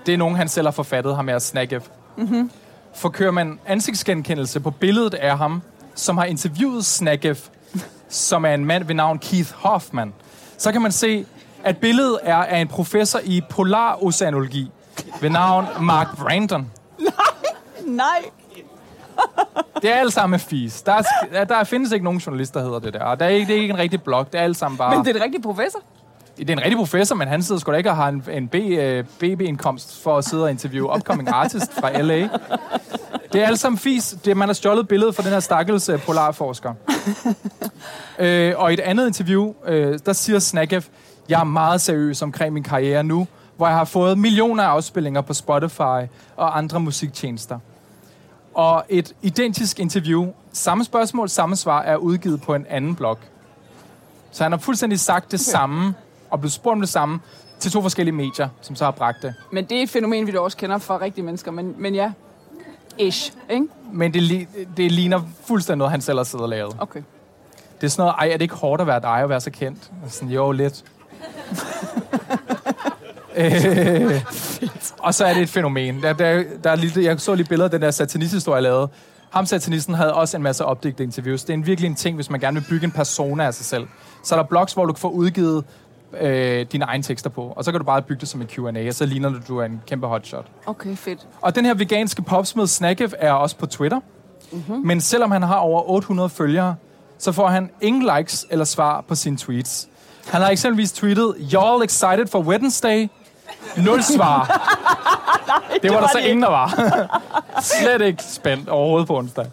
det 0.06 0.13
er 0.13 0.17
nogen, 0.17 0.36
han 0.36 0.47
selv 0.47 0.67
har 0.67 0.71
forfattet, 0.71 1.15
ham 1.15 1.28
her 1.28 1.39
Snakev. 1.39 1.82
Mm-hmm. 2.17 2.51
For 2.95 3.10
kører 3.10 3.32
man 3.32 3.60
ansigtsgenkendelse 3.65 4.60
på 4.60 4.71
billedet 4.71 5.13
af 5.13 5.38
ham, 5.38 5.62
som 5.95 6.17
har 6.17 6.25
interviewet 6.25 6.86
Snakev, 6.86 7.36
som 8.10 8.45
er 8.45 8.54
en 8.54 8.65
mand 8.65 8.84
ved 8.84 8.95
navn 8.95 9.19
Keith 9.19 9.54
Hoffman, 9.56 10.13
så 10.58 10.71
kan 10.71 10.82
man 10.82 10.91
se, 10.91 11.25
at 11.65 11.78
billedet 11.78 12.19
er 12.23 12.36
af 12.36 12.60
en 12.60 12.67
professor 12.67 13.19
i 13.23 13.41
polaroceanologi 13.49 14.71
ved 15.21 15.30
navn 15.30 15.65
Mark 15.82 16.17
Brandon. 16.17 16.71
Nej. 17.86 18.25
Det 19.82 19.91
er 19.91 19.95
alt 19.95 20.13
sammen 20.13 20.39
fis. 20.39 20.82
Der, 20.82 21.01
er, 21.32 21.43
der 21.43 21.63
findes 21.63 21.91
ikke 21.91 22.04
nogen 22.04 22.19
journalister, 22.19 22.60
der 22.60 22.65
hedder 22.65 22.80
det 22.80 22.93
der. 22.93 23.15
Der 23.15 23.25
er 23.25 23.30
ikke, 23.30 23.47
det 23.47 23.58
er 23.58 23.62
ikke 23.62 23.73
en 23.73 23.80
rigtig 23.80 24.04
blog. 24.04 24.32
Det 24.32 24.39
er 24.39 24.43
alt 24.43 24.58
sammen 24.58 24.78
bare... 24.78 24.95
Men 24.95 25.06
det 25.06 25.12
er 25.12 25.19
en 25.19 25.23
rigtig 25.23 25.41
professor. 25.41 25.80
det 26.38 26.49
er 26.49 26.54
en 26.54 26.60
rigtig 26.60 26.78
professor, 26.78 27.15
men 27.15 27.28
han 27.28 27.43
sidder 27.43 27.62
sgu 27.62 27.71
da 27.71 27.78
ikke 27.78 27.89
og 27.89 27.95
har 27.95 28.10
en, 28.10 28.23
en 28.32 28.47
B, 28.47 28.56
øh, 28.56 29.04
BB-indkomst 29.19 30.04
for 30.04 30.17
at 30.17 30.25
sidde 30.25 30.43
og 30.43 30.51
interviewe 30.51 30.95
upcoming 30.95 31.30
artist 31.30 31.73
fra 31.73 32.01
LA. 32.01 32.30
Det 33.34 33.43
er 33.43 33.47
alt 33.47 33.60
sammen 33.60 33.80
fis. 33.80 34.15
Det, 34.25 34.38
man 34.38 34.49
har 34.49 34.54
stjålet 34.54 34.88
billedet 34.88 35.15
fra 35.15 35.23
den 35.23 35.32
her 35.32 35.39
stakkels 35.39 35.89
øh, 35.89 35.99
polarforsker. 36.01 36.73
øh, 38.19 38.54
og 38.58 38.71
i 38.71 38.73
et 38.73 38.80
andet 38.80 39.08
interview, 39.08 39.54
øh, 39.67 39.99
der 40.06 40.13
siger 40.13 40.39
Snakev, 40.39 40.82
jeg 41.29 41.39
er 41.39 41.43
meget 41.43 41.81
seriøs 41.81 42.21
omkring 42.21 42.53
min 42.53 42.63
karriere 42.63 43.03
nu, 43.03 43.27
hvor 43.57 43.67
jeg 43.67 43.75
har 43.75 43.85
fået 43.85 44.17
millioner 44.17 44.63
af 44.63 44.67
afspillinger 44.67 45.21
på 45.21 45.33
Spotify 45.33 46.09
og 46.35 46.57
andre 46.57 46.79
musiktjenester. 46.79 47.59
Og 48.53 48.85
et 48.89 49.13
identisk 49.21 49.79
interview, 49.79 50.27
samme 50.53 50.83
spørgsmål, 50.83 51.29
samme 51.29 51.55
svar, 51.55 51.81
er 51.81 51.95
udgivet 51.95 52.41
på 52.41 52.55
en 52.55 52.65
anden 52.69 52.95
blog. 52.95 53.17
Så 54.31 54.43
han 54.43 54.51
har 54.51 54.59
fuldstændig 54.59 54.99
sagt 54.99 55.31
det 55.31 55.39
okay. 55.39 55.51
samme, 55.51 55.93
og 56.29 56.39
blevet 56.39 56.53
spurgt 56.53 56.73
om 56.73 56.79
det 56.81 56.89
samme, 56.89 57.19
til 57.59 57.71
to 57.71 57.81
forskellige 57.81 58.15
medier, 58.15 58.49
som 58.61 58.75
så 58.75 58.83
har 58.83 58.91
bragt 58.91 59.21
det. 59.21 59.35
Men 59.51 59.65
det 59.65 59.77
er 59.77 59.83
et 59.83 59.89
fænomen, 59.89 60.27
vi 60.27 60.31
da 60.31 60.39
også 60.39 60.57
kender 60.57 60.77
fra 60.77 61.01
rigtige 61.01 61.25
mennesker. 61.25 61.51
Men, 61.51 61.75
men 61.77 61.95
ja, 61.95 62.11
ish, 62.97 63.33
ikke? 63.49 63.67
Men 63.91 64.13
det, 64.13 64.21
li- 64.21 64.67
det 64.77 64.91
ligner 64.91 65.21
fuldstændig 65.45 65.77
noget, 65.77 65.91
han 65.91 66.01
selv 66.01 66.17
har 66.19 66.23
siddet 66.23 66.43
og 66.43 66.49
lavet. 66.49 66.75
Okay. 66.79 67.01
Det 67.81 67.83
er 67.83 67.91
sådan 67.91 68.01
noget, 68.01 68.15
ej, 68.19 68.27
er 68.27 68.31
det 68.31 68.41
ikke 68.41 68.55
hårdt 68.55 68.81
at 68.81 68.88
være 68.88 68.99
dig 68.99 69.23
og 69.23 69.29
være 69.29 69.41
så 69.41 69.51
kendt? 69.51 69.91
Sådan, 70.07 70.29
jo, 70.29 70.51
lidt. 70.51 70.83
Øh, 73.36 74.21
og 74.99 75.13
så 75.13 75.25
er 75.25 75.34
det 75.34 75.43
et 75.43 75.49
fænomen. 75.49 76.01
Der, 76.01 76.13
der, 76.13 76.43
der 76.63 76.71
er 76.71 76.75
lige, 76.75 77.03
jeg 77.03 77.19
så 77.19 77.36
lige 77.36 77.47
billeder 77.47 77.65
af 77.65 77.71
den 77.71 77.81
der 77.81 77.91
satanist-historie, 77.91 78.55
jeg 78.55 78.63
lavede. 78.63 78.89
Ham 79.29 79.45
satanisten 79.45 79.93
havde 79.93 80.13
også 80.13 80.38
en 80.38 80.43
masse 80.43 80.65
opdigte 80.65 81.03
interviews. 81.03 81.43
Det 81.43 81.49
er 81.49 81.53
en 81.53 81.65
virkelig 81.65 81.88
en 81.88 81.95
ting, 81.95 82.15
hvis 82.15 82.29
man 82.29 82.39
gerne 82.39 82.60
vil 82.60 82.65
bygge 82.69 82.86
en 82.86 82.91
persona 82.91 83.45
af 83.45 83.53
sig 83.53 83.65
selv. 83.65 83.88
Så 84.23 84.36
er 84.36 84.39
der 84.39 84.47
blogs, 84.47 84.73
hvor 84.73 84.86
du 84.86 84.93
kan 84.93 84.99
få 84.99 85.10
udgivet 85.10 85.63
øh, 86.21 86.65
dine 86.71 86.86
egne 86.86 87.03
tekster 87.03 87.29
på, 87.29 87.53
og 87.55 87.63
så 87.63 87.71
kan 87.71 87.79
du 87.79 87.86
bare 87.86 88.01
bygge 88.01 88.19
det 88.19 88.29
som 88.29 88.41
en 88.41 88.47
Q&A, 88.47 88.88
og 88.88 88.93
så 88.93 89.05
ligner 89.05 89.29
du, 89.29 89.39
du 89.47 89.58
er 89.58 89.65
en 89.65 89.81
kæmpe 89.88 90.08
hotshot. 90.08 90.45
Okay, 90.65 90.95
fedt. 90.95 91.27
Og 91.41 91.55
den 91.55 91.65
her 91.65 91.73
veganske 91.73 92.21
popsmed 92.21 92.67
Snakev 92.67 93.10
er 93.19 93.31
også 93.31 93.58
på 93.58 93.65
Twitter. 93.65 93.99
Mm-hmm. 94.51 94.88
Men 94.88 95.01
selvom 95.01 95.31
han 95.31 95.41
har 95.41 95.55
over 95.55 95.89
800 95.89 96.29
følgere, 96.29 96.75
så 97.17 97.31
får 97.31 97.47
han 97.47 97.69
ingen 97.81 98.10
likes 98.17 98.45
eller 98.49 98.65
svar 98.65 99.01
på 99.08 99.15
sine 99.15 99.38
tweets. 99.38 99.89
Han 100.31 100.41
har 100.41 100.49
eksempelvis 100.49 100.91
tweetet, 100.91 101.35
Y'all 101.39 101.83
excited 101.83 102.27
for 102.27 102.39
Wednesday? 102.39 103.09
Nul 103.77 104.03
svar. 104.03 104.45
det 105.81 105.89
var 105.91 105.95
der 105.95 106.01
var 106.01 106.09
så 106.11 106.19
ingen, 106.19 106.41
der 106.43 106.49
var. 106.49 106.71
Slet 107.61 108.01
ikke 108.01 108.23
spændt 108.23 108.69
overhovedet 108.69 109.07
på 109.07 109.17
onsdag. 109.17 109.45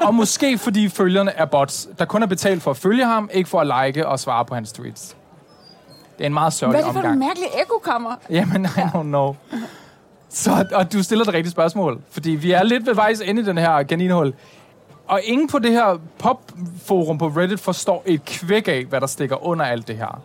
Og 0.00 0.14
måske 0.14 0.58
fordi 0.58 0.88
følgerne 0.88 1.30
er 1.30 1.44
bots, 1.44 1.88
der 1.98 2.04
kun 2.04 2.22
er 2.22 2.26
betalt 2.26 2.62
for 2.62 2.70
at 2.70 2.76
følge 2.76 3.04
ham, 3.06 3.30
ikke 3.32 3.50
for 3.50 3.60
at 3.60 3.86
like 3.86 4.06
og 4.06 4.20
svare 4.20 4.44
på 4.44 4.54
hans 4.54 4.72
tweets. 4.72 5.16
Det 6.18 6.24
er 6.24 6.26
en 6.26 6.34
meget 6.34 6.52
sørgelig 6.52 6.76
Hvad 6.76 6.82
er 6.82 6.92
det 6.92 6.92
for 6.94 6.98
omgang. 7.00 7.12
en 7.22 7.28
mærkelig 7.28 7.48
ekokammer? 7.62 8.14
Jamen, 8.30 8.64
I 8.64 8.80
don't 8.80 9.02
know. 9.02 9.34
Så, 10.28 10.66
og 10.74 10.92
du 10.92 11.02
stiller 11.02 11.24
det 11.24 11.34
rigtige 11.34 11.52
spørgsmål, 11.52 12.00
fordi 12.10 12.30
vi 12.30 12.52
er 12.52 12.62
lidt 12.62 12.86
ved 12.86 12.94
vejs 12.94 13.20
ende 13.20 13.42
i 13.42 13.44
den 13.44 13.58
her 13.58 13.82
kaninhul. 13.82 14.34
Og 15.06 15.20
ingen 15.24 15.48
på 15.48 15.58
det 15.58 15.72
her 15.72 15.98
popforum 16.18 17.18
på 17.18 17.26
Reddit 17.26 17.60
forstår 17.60 18.02
et 18.06 18.24
kvæk 18.24 18.68
af, 18.68 18.84
hvad 18.84 19.00
der 19.00 19.06
stikker 19.06 19.46
under 19.46 19.64
alt 19.64 19.88
det 19.88 19.96
her. 19.96 20.20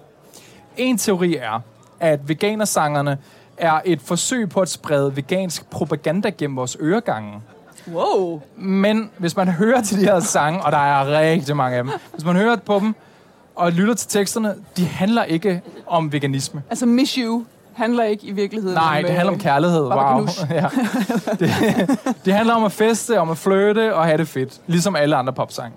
En 0.78 0.98
teori 0.98 1.36
er, 1.36 1.60
at 2.00 2.30
veganersangerne 2.30 3.18
er 3.58 3.82
et 3.86 4.02
forsøg 4.02 4.50
på 4.50 4.60
at 4.60 4.70
sprede 4.70 5.16
vegansk 5.16 5.70
propaganda 5.70 6.30
gennem 6.30 6.58
vores 6.58 6.78
øregange. 6.82 7.42
Wow. 7.94 8.42
Men 8.56 9.12
hvis 9.18 9.36
man 9.36 9.48
hører 9.48 9.82
til 9.82 10.00
de 10.00 10.04
her 10.04 10.20
sange, 10.20 10.62
og 10.62 10.72
der 10.72 10.78
er 10.78 11.20
rigtig 11.20 11.56
mange 11.56 11.78
af 11.78 11.84
dem, 11.84 11.94
hvis 12.14 12.26
man 12.26 12.36
hører 12.36 12.56
på 12.56 12.80
dem 12.80 12.96
og 13.56 13.72
lytter 13.72 13.94
til 13.94 14.10
teksterne, 14.10 14.56
de 14.78 14.86
handler 14.86 15.24
ikke 15.24 15.62
om 15.88 16.12
veganisme. 16.12 16.64
Altså, 16.70 16.86
Miss 16.86 17.14
You 17.16 17.44
handler 17.82 18.04
ikke 18.04 18.28
i 18.28 18.32
virkeligheden 18.32 18.76
Nej, 18.76 18.98
om... 18.98 19.04
det 19.04 19.16
handler 19.16 19.32
om 19.32 19.36
øh, 19.36 19.42
kærlighed. 19.42 19.82
Wow. 19.82 20.28
Ja. 20.50 20.68
Det, 21.40 21.50
det 22.26 22.34
handler 22.34 22.54
om 22.54 22.64
at 22.64 22.72
feste, 22.72 23.20
om 23.20 23.30
at 23.30 23.38
flirte 23.38 23.96
og 23.96 24.06
have 24.06 24.18
det 24.18 24.28
fedt. 24.28 24.62
Ligesom 24.68 24.96
alle 24.96 25.16
andre 25.16 25.34
popsange. 25.34 25.74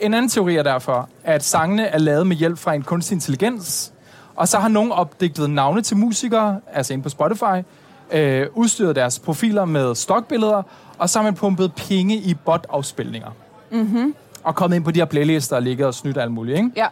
En 0.00 0.14
anden 0.14 0.28
teori 0.28 0.56
er 0.56 0.62
derfor, 0.62 1.08
at 1.24 1.44
sangene 1.44 1.86
er 1.86 1.98
lavet 1.98 2.26
med 2.26 2.36
hjælp 2.36 2.58
fra 2.58 2.74
en 2.74 2.82
kunstig 2.82 3.14
intelligens, 3.14 3.92
og 4.36 4.48
så 4.48 4.58
har 4.58 4.68
nogen 4.68 4.92
opdigtet 4.92 5.50
navne 5.50 5.82
til 5.82 5.96
musikere, 5.96 6.60
altså 6.72 6.92
inde 6.92 7.02
på 7.02 7.08
Spotify, 7.08 7.64
øh, 8.12 8.46
udstyret 8.54 8.96
deres 8.96 9.18
profiler 9.18 9.64
med 9.64 9.94
stokbilleder, 9.94 10.62
og 10.98 11.10
så 11.10 11.18
har 11.18 11.24
man 11.24 11.34
pumpet 11.34 11.72
penge 11.74 12.16
i 12.16 12.34
bot-afspilninger. 12.34 13.30
Mm-hmm. 13.70 14.14
Og 14.44 14.54
kommet 14.54 14.76
ind 14.76 14.84
på 14.84 14.90
de 14.90 15.00
her 15.00 15.04
playlister 15.04 15.56
og 15.56 15.62
ligget 15.62 15.86
og 15.86 15.94
snydt 15.94 16.18
alt 16.18 16.32
muligt, 16.32 16.58
ikke? 16.58 16.70
Ja. 16.76 16.86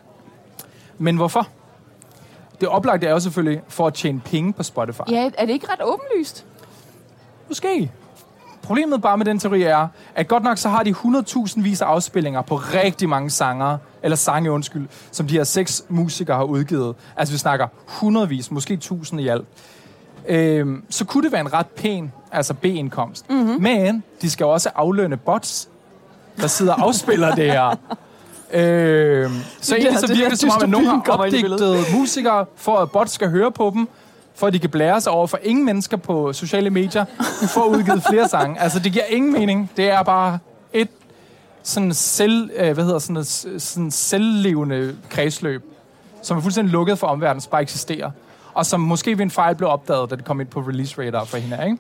Men 0.99 1.17
hvorfor? 1.17 1.49
Det 2.61 2.69
oplagte 2.69 3.07
er 3.07 3.11
jo 3.11 3.21
selvfølgelig 3.21 3.63
for 3.69 3.87
at 3.87 3.95
tjene 3.95 4.21
penge 4.21 4.53
på 4.53 4.63
Spotify. 4.63 5.01
ja, 5.11 5.31
er 5.39 5.47
det 5.47 5.53
ikke 5.53 5.67
ret 5.73 5.83
åbenlyst? 5.83 6.45
Måske. 7.49 7.91
Problemet 8.63 9.03
bare 9.03 9.17
med 9.19 9.27
den 9.27 9.39
teori 9.39 9.63
er, 9.63 9.89
at 10.15 10.29
godt 10.29 10.43
nok 10.43 10.59
så 10.59 10.69
har 10.69 10.83
de 10.83 10.91
100.000 10.91 11.63
vis 11.63 11.83
af 11.83 11.87
afspillinger 11.87 12.43
på 12.43 12.57
rigtig 12.57 13.09
mange 13.09 13.31
sanger, 13.31 13.79
eller 14.03 14.17
sange, 14.17 14.51
undskyld, 14.51 14.89
som 15.11 15.27
de 15.27 15.35
her 15.35 15.45
seks 15.45 15.85
musikere 15.89 16.37
har 16.37 16.45
udgivet. 16.45 16.97
Altså 17.17 17.35
vi 17.35 17.39
snakker 17.39 17.67
hundredvis, 17.87 18.51
måske 18.51 18.77
tusind 18.77 19.21
i 19.21 19.29
alt. 19.29 19.47
Øhm, 20.29 20.85
så 20.91 21.05
kunne 21.05 21.25
det 21.25 21.33
være 21.33 21.41
en 21.41 21.53
ret 21.53 21.67
pæn, 21.67 22.13
altså 22.33 22.55
B-indkomst. 22.55 23.31
Mm-hmm. 23.31 23.63
Men 23.63 24.03
de 24.23 24.31
skal 24.31 24.45
jo 24.45 24.51
også 24.51 24.71
aflønne 24.75 25.17
bots, 25.17 25.69
der 26.41 26.47
sidder 26.47 26.75
og 26.75 26.83
afspiller 26.83 27.35
det 27.35 27.53
her. 27.53 27.77
Øhm, 28.53 29.33
så 29.61 29.75
Det 29.75 29.79
egentlig 29.79 29.93
der- 29.93 29.99
så 30.01 30.07
det 30.07 30.17
virker 30.17 30.31
det 30.31 30.39
som 30.39 30.51
om, 30.51 30.63
at 30.63 30.69
nogen 30.69 30.87
har 30.87 31.03
opdigtet 31.09 31.87
musikere, 31.95 32.47
for 32.57 32.77
at 32.77 32.91
bots 32.91 33.13
skal 33.13 33.31
høre 33.31 33.53
på 33.53 33.71
dem, 33.75 33.89
for 34.35 34.47
at 34.47 34.53
de 34.53 34.59
kan 34.59 34.71
blære 34.71 35.01
sig 35.01 35.13
over 35.13 35.27
for 35.27 35.39
ingen 35.43 35.65
mennesker 35.65 35.97
på 35.97 36.33
sociale 36.33 36.71
medier, 36.71 37.05
for 37.55 37.61
at 37.61 37.69
udgive 37.69 38.03
flere 38.09 38.29
sange. 38.29 38.61
Altså, 38.61 38.79
det 38.79 38.93
giver 38.93 39.05
ingen 39.09 39.33
mening. 39.33 39.71
Det 39.77 39.91
er 39.91 40.03
bare 40.03 40.39
et 40.73 40.89
sådan 41.63 41.95
selv, 41.95 42.51
øh, 42.57 42.73
hvad 42.75 42.85
hedder 42.85 42.99
sådan 42.99 43.17
et, 43.17 43.27
sådan 43.63 43.91
selvlevende 43.91 44.97
kredsløb, 45.11 45.65
som 46.23 46.37
er 46.39 46.41
fuldstændig 46.43 46.73
lukket 46.73 46.99
for 46.99 47.07
omverdenen, 47.07 47.41
som 47.41 47.51
bare 47.51 47.63
eksisterer. 47.63 48.11
Og 48.55 48.67
som 48.67 48.81
måske 48.81 49.19
ved 49.19 49.25
en 49.25 49.31
fejl 49.31 49.55
blev 49.55 49.69
opdaget, 49.69 50.11
da 50.11 50.17
det 50.17 50.25
kom 50.25 50.41
ind 50.41 50.49
på 50.49 50.61
release 50.61 51.03
radar 51.03 51.25
for 51.25 51.37
hende, 51.37 51.59
ikke? 51.65 51.79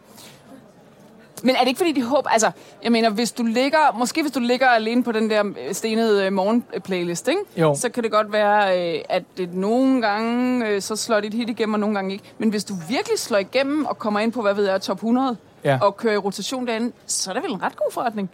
Men 1.42 1.54
er 1.56 1.60
det 1.60 1.68
ikke 1.68 1.78
fordi, 1.78 1.92
de 1.92 2.02
håber... 2.02 2.28
Altså, 2.30 2.50
jeg 2.84 2.92
mener, 2.92 3.10
hvis 3.10 3.32
du 3.32 3.42
ligger... 3.42 3.78
Måske 3.98 4.22
hvis 4.22 4.32
du 4.32 4.40
ligger 4.40 4.66
alene 4.68 5.02
på 5.02 5.12
den 5.12 5.30
der 5.30 5.44
øh, 5.46 5.74
stenede 5.74 6.26
øh, 6.26 6.32
morgen-playlist, 6.32 7.28
ikke? 7.28 7.40
Jo. 7.56 7.74
Så 7.74 7.88
kan 7.88 8.02
det 8.02 8.10
godt 8.12 8.32
være, 8.32 8.94
øh, 8.94 9.00
at 9.08 9.22
det 9.36 9.54
nogle 9.54 10.02
gange, 10.02 10.80
så 10.80 10.96
slår 10.96 11.20
dit 11.20 11.34
hit 11.34 11.48
igennem, 11.50 11.74
og 11.74 11.80
nogle 11.80 11.94
gange 11.94 12.12
ikke. 12.12 12.24
Men 12.38 12.48
hvis 12.50 12.64
du 12.64 12.74
virkelig 12.88 13.18
slår 13.18 13.38
igennem 13.38 13.84
og 13.86 13.98
kommer 13.98 14.20
ind 14.20 14.32
på, 14.32 14.42
hvad 14.42 14.54
ved 14.54 14.70
jeg, 14.70 14.80
top 14.80 14.96
100, 14.96 15.36
Ja. 15.64 15.78
og 15.82 15.96
kører 15.96 16.14
i 16.14 16.16
rotation 16.16 16.66
derinde, 16.66 16.92
så 17.06 17.30
er 17.30 17.34
det 17.34 17.42
vel 17.42 17.52
en 17.52 17.62
ret 17.62 17.76
god 17.76 17.92
forretning. 17.92 18.30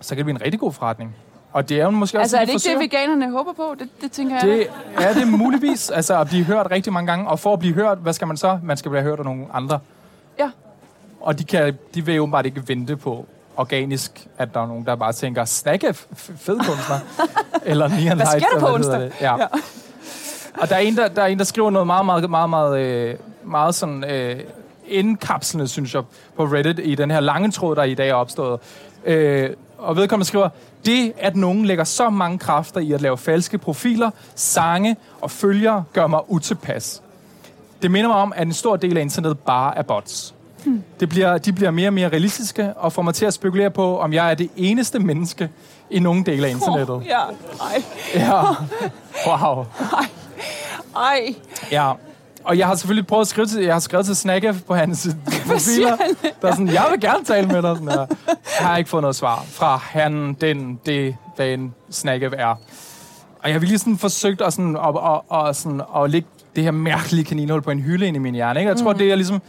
Så 0.00 0.08
kan 0.08 0.16
det 0.16 0.24
blive 0.24 0.34
en 0.36 0.42
rigtig 0.42 0.60
god 0.60 0.72
forretning. 0.72 1.16
Og 1.52 1.68
det 1.68 1.80
er 1.80 1.84
jo 1.84 1.90
måske 1.90 2.18
også 2.18 2.22
Altså, 2.22 2.36
er 2.36 2.40
det 2.40 2.48
de 2.64 2.70
ikke 2.70 2.80
det, 2.80 2.92
veganerne 2.92 3.30
håber 3.30 3.52
på? 3.52 3.74
Det, 3.78 3.88
det 4.02 4.12
tænker 4.12 4.36
jeg. 4.36 4.44
Det 4.48 4.66
er 4.96 5.12
det 5.14 5.28
muligvis, 5.28 5.90
altså 5.90 6.20
at 6.20 6.26
blive 6.26 6.44
hørt 6.44 6.70
rigtig 6.70 6.92
mange 6.92 7.06
gange. 7.06 7.28
Og 7.28 7.38
for 7.40 7.52
at 7.52 7.58
blive 7.58 7.74
hørt, 7.74 7.98
hvad 7.98 8.12
skal 8.12 8.26
man 8.26 8.36
så? 8.36 8.58
Man 8.62 8.76
skal 8.76 8.90
blive 8.90 9.02
hørt 9.02 9.18
af 9.18 9.24
nogle 9.24 9.46
andre. 9.52 9.78
Og 11.20 11.38
de, 11.38 11.44
kan, 11.44 11.78
de 11.94 12.06
vil 12.06 12.14
jo 12.14 12.26
bare 12.26 12.46
ikke 12.46 12.68
vente 12.68 12.96
på 12.96 13.26
organisk, 13.56 14.26
at 14.38 14.54
der 14.54 14.60
er 14.60 14.66
nogen, 14.66 14.86
der 14.86 14.96
bare 14.96 15.12
tænker, 15.12 15.44
snakke 15.44 15.94
fed 16.14 16.58
kunstner. 16.58 16.98
eller 17.70 17.88
Neon 17.88 18.16
Hvad 18.16 18.26
sker 18.26 18.46
der 18.54 18.60
på 18.60 18.74
onsdag? 18.74 19.00
det. 19.00 19.12
Ja. 19.20 19.36
Ja. 19.36 19.46
Og 20.60 20.68
der 20.68 20.74
er, 20.76 20.80
en, 20.80 20.96
der, 20.96 21.08
der 21.08 21.22
er 21.22 21.26
en, 21.26 21.38
der 21.38 21.44
skriver 21.44 21.70
noget 21.70 21.86
meget, 21.86 22.06
meget, 22.06 22.30
meget, 22.30 22.50
meget, 22.50 22.78
øh, 22.80 23.14
meget 23.44 23.74
sådan, 23.74 24.04
øh, 24.04 24.40
indkapslende, 24.86 25.68
synes 25.68 25.94
jeg, 25.94 26.02
på 26.36 26.44
Reddit 26.44 26.80
i 26.82 26.94
den 26.94 27.10
her 27.10 27.20
lange 27.20 27.50
tråd, 27.50 27.76
der 27.76 27.82
i 27.82 27.94
dag 27.94 28.08
er 28.08 28.14
opstået. 28.14 28.60
Øh, 29.04 29.50
og 29.78 29.96
vedkommende 29.96 30.26
skriver, 30.26 30.48
det, 30.84 31.12
at 31.18 31.36
nogen 31.36 31.64
lægger 31.64 31.84
så 31.84 32.10
mange 32.10 32.38
kræfter 32.38 32.80
i 32.80 32.92
at 32.92 33.00
lave 33.00 33.18
falske 33.18 33.58
profiler, 33.58 34.10
sange 34.34 34.96
og 35.20 35.30
følgere, 35.30 35.84
gør 35.92 36.06
mig 36.06 36.20
utilpas. 36.28 37.02
Det 37.82 37.90
minder 37.90 38.08
mig 38.08 38.16
om, 38.16 38.32
at 38.36 38.46
en 38.46 38.52
stor 38.52 38.76
del 38.76 38.96
af 38.96 39.00
internettet 39.00 39.38
bare 39.38 39.78
er 39.78 39.82
bots. 39.82 40.34
Det 41.00 41.08
bliver, 41.08 41.38
de 41.38 41.52
bliver 41.52 41.70
mere 41.70 41.88
og 41.88 41.92
mere 41.92 42.08
realistiske, 42.08 42.72
og 42.76 42.92
får 42.92 43.02
mig 43.02 43.14
til 43.14 43.26
at 43.26 43.34
spekulere 43.34 43.70
på, 43.70 43.98
om 43.98 44.12
jeg 44.12 44.30
er 44.30 44.34
det 44.34 44.50
eneste 44.56 44.98
menneske 44.98 45.50
i 45.90 45.98
nogle 45.98 46.24
dele 46.24 46.46
af 46.46 46.50
internettet. 46.50 46.96
Oh, 46.96 47.06
ja. 47.06 47.20
Ej. 47.60 47.82
Ja. 48.14 48.42
Wow. 49.26 49.64
Ej. 50.96 51.34
Ja. 51.72 51.92
Og 52.44 52.58
jeg 52.58 52.66
har 52.66 52.74
selvfølgelig 52.74 53.06
prøvet 53.06 53.20
at 53.20 53.28
skrive 53.28 53.46
til, 53.46 53.62
jeg 53.62 53.74
har 53.74 53.80
skrevet 53.80 54.06
til 54.06 54.16
Snakke 54.16 54.54
på 54.66 54.74
hans 54.74 55.08
profiler, 55.46 55.96
der 56.42 56.48
er 56.48 56.52
sådan, 56.52 56.68
jeg 56.68 56.86
vil 56.90 57.00
gerne 57.00 57.24
tale 57.24 57.46
med 57.46 57.62
dig. 57.62 57.76
Sådan 57.76 57.86
der. 57.86 58.06
Jeg 58.60 58.68
har 58.68 58.76
ikke 58.76 58.90
fået 58.90 59.02
noget 59.02 59.16
svar 59.16 59.44
fra 59.48 59.76
han, 59.76 60.36
den, 60.40 60.80
det, 60.86 61.16
den 61.38 61.74
Snakke 61.90 62.30
er. 62.38 62.54
Og 63.42 63.48
jeg 63.48 63.52
har 63.54 63.58
virkelig 63.58 63.80
sådan 63.80 63.98
forsøgt 63.98 64.40
at, 64.40 64.52
sådan, 64.52 64.76
at, 64.76 64.94
at, 65.32 65.48
at, 65.48 65.56
sådan, 65.56 65.82
at 65.96 66.10
lægge 66.10 66.28
det 66.56 66.64
her 66.64 66.70
mærkelige 66.70 67.24
kaninhul 67.24 67.62
på 67.62 67.70
en 67.70 67.80
hylde 67.80 68.06
ind 68.06 68.16
i 68.16 68.18
min 68.18 68.34
hjerne. 68.34 68.60
Ikke? 68.60 68.68
Jeg 68.68 68.78
tror, 68.78 68.92
mm. 68.92 68.98
det 68.98 69.10
er 69.10 69.14
ligesom, 69.14 69.42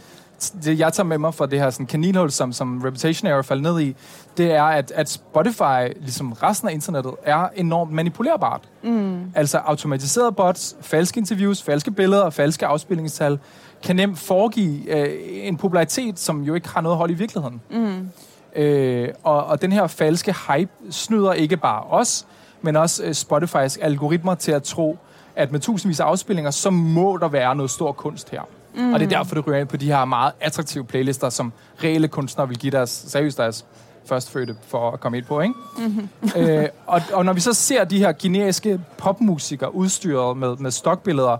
det 0.50 0.78
jeg 0.78 0.92
tager 0.92 1.06
med 1.06 1.18
mig 1.18 1.34
fra 1.34 1.46
det 1.46 1.58
her 1.58 1.70
sådan, 1.70 1.86
kaninhul, 1.86 2.30
som, 2.30 2.52
som 2.52 2.82
Reputation 2.84 3.30
Error 3.30 3.42
faldt 3.42 3.62
ned 3.62 3.80
i, 3.80 3.96
det 4.36 4.52
er, 4.52 4.62
at, 4.62 4.92
at 4.94 5.10
Spotify, 5.10 6.00
ligesom 6.00 6.32
resten 6.32 6.68
af 6.68 6.72
internettet, 6.72 7.14
er 7.22 7.48
enormt 7.56 7.92
manipulerbart. 7.92 8.60
Mm. 8.82 9.32
Altså 9.34 9.58
automatiseret 9.58 10.36
bots, 10.36 10.76
falske 10.80 11.18
interviews, 11.18 11.62
falske 11.62 11.90
billeder 11.90 12.22
og 12.22 12.32
falske 12.32 12.66
afspillingstal 12.66 13.38
kan 13.82 13.96
nemt 13.96 14.18
foregive 14.18 14.98
øh, 14.98 15.48
en 15.48 15.56
popularitet, 15.56 16.18
som 16.18 16.42
jo 16.42 16.54
ikke 16.54 16.68
har 16.68 16.80
noget 16.80 16.98
hold 16.98 17.10
i 17.10 17.14
virkeligheden. 17.14 17.60
Mm. 17.70 18.08
Øh, 18.56 19.08
og, 19.22 19.44
og 19.44 19.62
den 19.62 19.72
her 19.72 19.86
falske 19.86 20.34
hype 20.48 20.70
snyder 20.90 21.32
ikke 21.32 21.56
bare 21.56 21.82
os, 21.82 22.26
men 22.62 22.76
også 22.76 23.04
øh, 23.04 23.14
Spotifys 23.14 23.76
algoritmer 23.76 24.34
til 24.34 24.52
at 24.52 24.62
tro, 24.62 24.98
at 25.36 25.52
med 25.52 25.60
tusindvis 25.60 26.00
af 26.00 26.04
afspillinger, 26.04 26.50
så 26.50 26.70
må 26.70 27.16
der 27.16 27.28
være 27.28 27.56
noget 27.56 27.70
stor 27.70 27.92
kunst 27.92 28.30
her. 28.30 28.42
Mm. 28.74 28.92
Og 28.92 29.00
det 29.00 29.06
er 29.06 29.18
derfor, 29.18 29.34
det 29.34 29.46
ryger 29.46 29.58
ind 29.58 29.68
på 29.68 29.76
de 29.76 29.86
her 29.86 30.04
meget 30.04 30.32
attraktive 30.40 30.84
playlister, 30.84 31.30
som 31.30 31.52
reelle 31.84 32.08
kunstnere 32.08 32.48
vil 32.48 32.58
give 32.58 32.70
deres, 32.70 33.04
seriøst 33.08 33.38
deres 33.38 33.64
førstfødte 34.06 34.56
for 34.66 34.90
at 34.90 35.00
komme 35.00 35.18
ind 35.18 35.26
på, 35.26 35.40
ikke? 35.40 35.54
Mm-hmm. 35.78 36.08
øh, 36.36 36.68
og, 36.86 37.02
og 37.12 37.24
når 37.24 37.32
vi 37.32 37.40
så 37.40 37.52
ser 37.52 37.84
de 37.84 37.98
her 37.98 38.12
generiske 38.12 38.80
popmusikere 38.98 39.74
udstyret 39.74 40.36
med, 40.36 40.56
med 40.56 40.70
stokbilleder, 40.70 41.36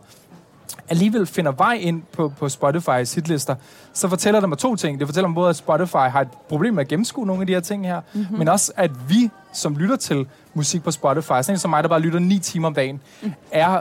alligevel 0.88 1.26
finder 1.26 1.52
vej 1.52 1.78
ind 1.80 2.02
på, 2.12 2.32
på 2.38 2.46
Spotify's 2.46 3.14
hitlister, 3.14 3.54
så 3.92 4.08
fortæller 4.08 4.40
det 4.40 4.48
mig 4.48 4.58
to 4.58 4.76
ting. 4.76 4.98
Det 4.98 5.08
fortæller 5.08 5.28
mig 5.28 5.34
både, 5.34 5.50
at 5.50 5.56
Spotify 5.56 5.96
har 5.96 6.20
et 6.20 6.28
problem 6.48 6.74
med 6.74 6.80
at 6.80 6.88
gennemskue 6.88 7.26
nogle 7.26 7.40
af 7.40 7.46
de 7.46 7.52
her 7.52 7.60
ting 7.60 7.86
her, 7.86 8.00
mm-hmm. 8.14 8.38
men 8.38 8.48
også, 8.48 8.72
at 8.76 8.90
vi, 9.08 9.30
som 9.52 9.76
lytter 9.76 9.96
til 9.96 10.26
musik 10.54 10.82
på 10.82 10.90
Spotify, 10.90 11.28
sådan 11.28 11.54
en 11.54 11.58
som 11.58 11.70
mig, 11.70 11.82
der 11.82 11.88
bare 11.88 12.00
lytter 12.00 12.18
ni 12.18 12.38
timer 12.38 12.68
om 12.68 12.74
dagen, 12.74 13.00
mm. 13.22 13.32
er 13.50 13.80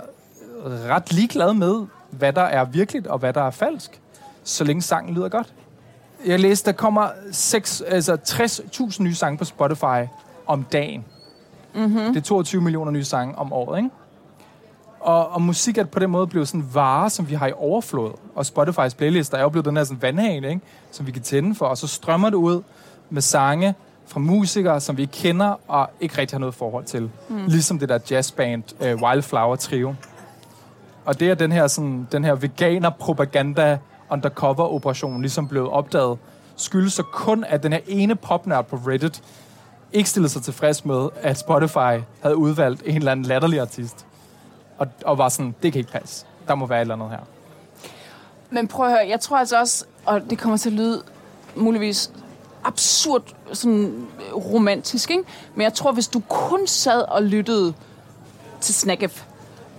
ret 0.66 1.14
ligeglad 1.14 1.54
med, 1.54 1.86
hvad 2.12 2.34
der 2.34 2.42
er 2.42 2.66
virkeligt 2.66 3.08
og 3.08 3.20
hvad 3.20 3.34
der 3.34 3.42
er 3.42 3.52
falsk, 3.52 4.02
så 4.44 4.64
længe 4.64 4.82
sangen 4.82 5.16
lyder 5.16 5.30
godt. 5.30 5.54
Jeg 6.26 6.40
læste, 6.40 6.72
der 6.72 6.78
kommer 6.78 7.10
6, 7.32 7.82
altså 7.82 8.18
60.000 8.28 9.04
nye 9.04 9.16
sange 9.16 9.38
på 9.38 9.46
Spotify 9.46 10.08
om 10.48 10.64
dagen. 10.72 11.06
Mm-hmm. 11.76 12.14
Det 12.14 12.18
er 12.18 12.22
22 12.22 12.62
millioner 12.62 12.92
nye 12.92 13.04
sange 13.04 13.38
om 13.38 13.54
året, 13.54 13.78
ikke? 13.78 13.90
Og, 15.00 15.30
og 15.30 15.42
musik 15.42 15.78
er 15.78 15.84
på 15.84 16.00
den 16.00 16.10
måde 16.10 16.28
blevet 16.28 16.48
sådan 16.48 16.62
en 16.62 16.70
vare, 16.74 17.10
som 17.10 17.30
vi 17.30 17.36
har 17.36 17.48
i 17.48 17.52
overflod. 17.56 18.12
Og 18.36 18.46
Spotify's 18.48 18.96
playlister 18.96 19.38
er 19.38 19.42
jo 19.42 19.50
blevet 19.50 19.66
den 19.66 19.78
her 19.78 19.84
sådan 19.84 20.02
vandhane, 20.02 20.50
ikke? 20.50 20.62
som 20.92 21.08
vi 21.08 21.12
kan 21.12 21.22
tænde 21.22 21.56
for. 21.56 21.66
Og 21.66 21.78
så 21.78 21.88
strømmer 21.88 22.30
det 22.30 22.38
ud 22.38 22.62
med 23.10 23.22
sange 23.22 23.76
fra 24.06 24.20
musikere, 24.20 24.82
som 24.82 24.98
vi 24.98 25.06
kender 25.06 25.60
og 25.68 25.90
ikke 26.00 26.18
rigtig 26.18 26.36
har 26.36 26.40
noget 26.40 26.56
forhold 26.56 26.86
til. 26.86 27.10
Mm. 27.30 27.46
Ligesom 27.48 27.80
det 27.80 27.90
der 27.90 28.00
jazzband 28.12 28.64
uh, 28.80 29.02
Wildflower 29.02 29.56
Trio. 29.56 29.96
Og 31.06 31.20
det 31.20 31.30
er 31.30 31.36
den 31.36 31.52
her, 31.52 31.68
sådan, 31.68 32.08
den 32.12 32.24
her 32.24 32.36
veganer-propaganda 32.36 33.80
undercover-operation 34.10 35.22
ligesom 35.22 35.48
blevet 35.48 35.70
opdaget, 35.70 36.18
skyldes 36.56 36.94
så 36.94 37.04
kun, 37.04 37.44
at 37.44 37.64
den 37.64 37.74
her 37.74 37.80
ene 37.88 38.16
popnørd 38.16 38.66
på 38.66 38.76
Reddit 38.76 39.24
ikke 39.94 40.10
stillede 40.10 40.32
sig 40.32 40.44
tilfreds 40.44 40.86
med, 40.86 41.10
at 41.22 41.38
Spotify 41.38 42.04
havde 42.22 42.36
udvalgt 42.36 42.84
en 42.86 42.96
eller 42.96 43.12
anden 43.12 43.26
latterlig 43.26 43.60
artist. 43.60 44.06
Og, 44.78 44.88
og 45.06 45.18
var 45.18 45.30
sådan, 45.30 45.56
det 45.64 45.74
kan 45.74 45.80
ikke 45.80 45.92
passe. 45.92 46.26
Der 46.48 46.56
må 46.56 46.66
være 46.66 46.80
et 46.80 46.82
eller 46.82 46.96
andet 46.96 47.10
her. 47.10 47.20
Men 48.50 48.68
prøv 48.68 48.86
at 48.86 48.92
høre, 48.92 49.08
jeg 49.10 49.20
tror 49.20 49.38
altså 49.38 49.60
også, 49.60 49.86
og 50.06 50.22
det 50.30 50.40
kommer 50.40 50.58
til 50.58 50.70
at 50.70 50.74
lyde 50.74 51.04
muligvis 51.56 52.12
absurd 52.64 53.24
sådan 53.54 54.08
romantisk, 54.34 55.12
ikke? 55.12 55.24
men 55.56 55.64
jeg 55.64 55.74
tror, 55.74 55.92
hvis 55.92 56.08
du 56.08 56.22
kun 56.28 56.68
sad 56.68 57.02
og 57.02 57.24
lyttede 57.24 57.74
til 58.62 58.74
Snackef 58.76 59.24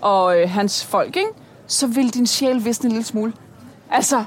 og 0.02 0.40
øh, 0.40 0.50
hans 0.50 0.84
folk, 0.84 1.16
ikke? 1.16 1.28
så 1.66 1.86
ville 1.86 2.10
din 2.10 2.26
sjæl 2.26 2.64
visne 2.64 2.86
en 2.86 2.92
lille 2.92 3.06
smule. 3.06 3.32
Altså, 3.90 4.24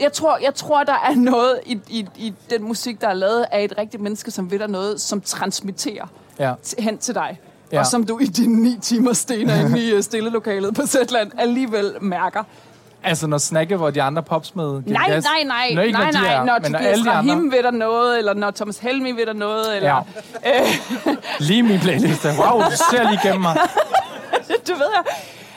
jeg 0.00 0.12
tror, 0.12 0.38
jeg 0.42 0.54
tror 0.54 0.84
der 0.84 0.92
er 1.10 1.14
noget 1.14 1.60
i, 1.66 1.80
i, 1.88 2.06
i 2.16 2.34
den 2.50 2.62
musik, 2.64 3.00
der 3.00 3.08
er 3.08 3.14
lavet 3.14 3.44
af 3.52 3.64
et 3.64 3.74
rigtigt 3.78 4.02
menneske, 4.02 4.30
som 4.30 4.50
ved 4.50 4.58
der 4.58 4.66
noget, 4.66 5.00
som 5.00 5.20
transmitterer 5.20 6.06
Ja. 6.38 6.52
hen 6.78 6.98
til 6.98 7.14
dig. 7.14 7.40
Ja. 7.72 7.80
Og 7.80 7.86
som 7.86 8.06
du 8.06 8.18
i 8.18 8.24
dine 8.24 8.62
ni 8.62 8.78
timer 8.82 9.12
stener 9.12 9.54
inde 9.60 9.80
i 9.80 9.90
øh, 9.92 10.02
stillelokalet 10.02 10.74
på 10.74 10.86
Zetland 10.86 11.30
alligevel 11.38 11.94
mærker. 12.00 12.42
Altså, 13.04 13.26
når 13.26 13.38
Snakke, 13.38 13.76
hvor 13.76 13.90
de 13.90 14.02
andre 14.02 14.22
pops 14.22 14.54
med... 14.56 14.82
giver 14.82 14.98
Nej, 14.98 15.10
gas. 15.10 15.24
nej, 15.24 15.44
nej. 15.44 15.74
Nå, 15.74 15.80
ikke 15.80 15.98
nej, 15.98 16.04
når 16.04 16.12
de 16.12 16.24
nej. 16.26 16.34
er, 16.34 16.44
Når 16.44 16.58
men 16.62 16.72
når 16.72 16.78
alle 16.78 17.04
de 17.04 17.10
andre... 17.10 17.34
Ved 17.56 17.62
der 17.62 17.70
noget, 17.70 18.18
eller 18.18 18.34
når 18.34 18.50
Thomas 18.50 18.78
Helmi 18.78 19.12
ved 19.12 19.26
der 19.26 19.32
noget, 19.32 19.76
eller... 19.76 20.06
Ja. 20.44 20.60
Lige 21.40 21.62
min 21.62 21.80
playliste. 21.80 22.28
Wow, 22.38 22.60
du 22.60 22.70
ser 22.90 23.02
lige 23.10 23.20
igennem 23.24 23.42
mig. 23.42 23.56
du 24.68 24.72
ved 24.72 24.86
jeg. 24.94 25.04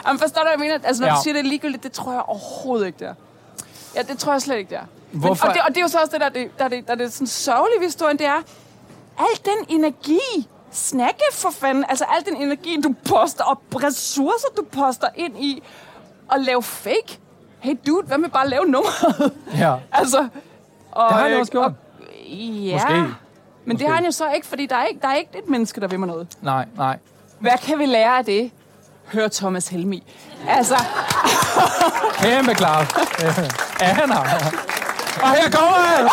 Jamen, 0.08 0.20
forstår 0.20 0.42
du, 0.42 0.46
hvad 0.46 0.52
jeg 0.52 0.60
mener? 0.60 0.88
Altså, 0.88 1.04
når 1.04 1.10
ja. 1.10 1.16
Du 1.16 1.20
siger, 1.24 1.34
det 1.34 1.40
er 1.40 1.44
ligegyldigt, 1.50 1.84
det 1.84 1.92
tror 1.92 2.12
jeg 2.12 2.22
overhovedet 2.22 2.86
ikke, 2.88 3.00
der. 3.00 3.14
Ja, 3.96 4.02
det 4.02 4.18
tror 4.20 4.32
jeg 4.32 4.42
slet 4.42 4.58
ikke, 4.58 4.70
der. 4.76 4.82
Men, 5.12 5.22
Hvorfor? 5.22 5.48
og, 5.48 5.54
det, 5.54 5.62
og 5.62 5.68
det 5.70 5.78
er 5.78 5.82
jo 5.82 5.88
så 5.88 6.00
også 6.00 6.12
det, 6.12 6.22
der, 6.22 6.30
det, 6.30 6.52
der, 6.60 6.68
det, 6.68 6.88
der, 6.88 6.96
det 6.96 7.06
er 7.06 7.10
sådan 7.10 7.28
sørgelige 7.28 7.80
ved 7.80 7.88
historien, 7.88 8.18
det 8.18 8.26
er, 8.26 8.42
al 9.20 9.40
den 9.46 9.66
energi, 9.78 10.20
snakke 10.72 11.24
for 11.34 11.50
fanden, 11.50 11.86
altså 11.90 12.06
al 12.18 12.26
den 12.26 12.42
energi, 12.42 12.82
du 12.82 12.96
poster, 13.10 13.44
og 13.44 13.62
ressourcer, 13.84 14.48
du 14.58 14.64
poster 14.72 15.08
ind 15.16 15.38
i 15.44 15.64
at 16.32 16.42
lave 16.42 16.64
fake. 16.64 17.20
Hey 17.60 17.76
dude, 17.88 18.08
hvad 18.08 18.18
med 18.18 18.30
bare 18.30 18.44
at 18.44 18.50
lave 18.50 18.66
nummeret? 18.66 19.32
Ja. 19.58 19.76
altså, 20.02 20.28
og, 20.92 21.10
Det 21.10 21.16
har 21.18 21.24
han 21.24 21.32
øh, 21.34 21.40
også 21.40 21.52
gjort. 21.52 21.66
og- 21.66 21.74
Ja, 22.28 22.74
Måske. 22.74 22.94
men 22.94 23.16
Måske. 23.66 23.80
det 23.80 23.88
har 23.88 23.96
han 23.96 24.06
jo 24.06 24.12
så 24.12 24.30
ikke, 24.32 24.48
fordi 24.48 24.66
der 24.66 24.76
er 24.76 24.86
ikke, 24.86 25.02
der 25.02 25.08
er 25.08 25.16
ikke 25.16 25.38
et 25.38 25.50
menneske, 25.50 25.82
der 25.82 25.88
vil 25.88 26.00
mig 26.00 26.08
noget. 26.08 26.28
Nej, 26.42 26.66
nej. 26.78 26.98
Hvad 27.40 27.58
kan 27.62 27.80
vi 27.80 27.86
lære 27.86 28.18
af 28.18 28.26
det? 28.26 28.52
Hør 29.14 29.28
Thomas 29.28 29.68
Helmi. 29.68 30.04
Altså, 30.50 30.76
Kæmpe 32.22 32.54
klar. 32.54 32.80
Ja, 33.82 33.86
han 33.86 34.10
har. 34.10 34.22
Og 35.24 35.30
her 35.30 35.50
kommer 35.50 35.78
han! 35.78 36.06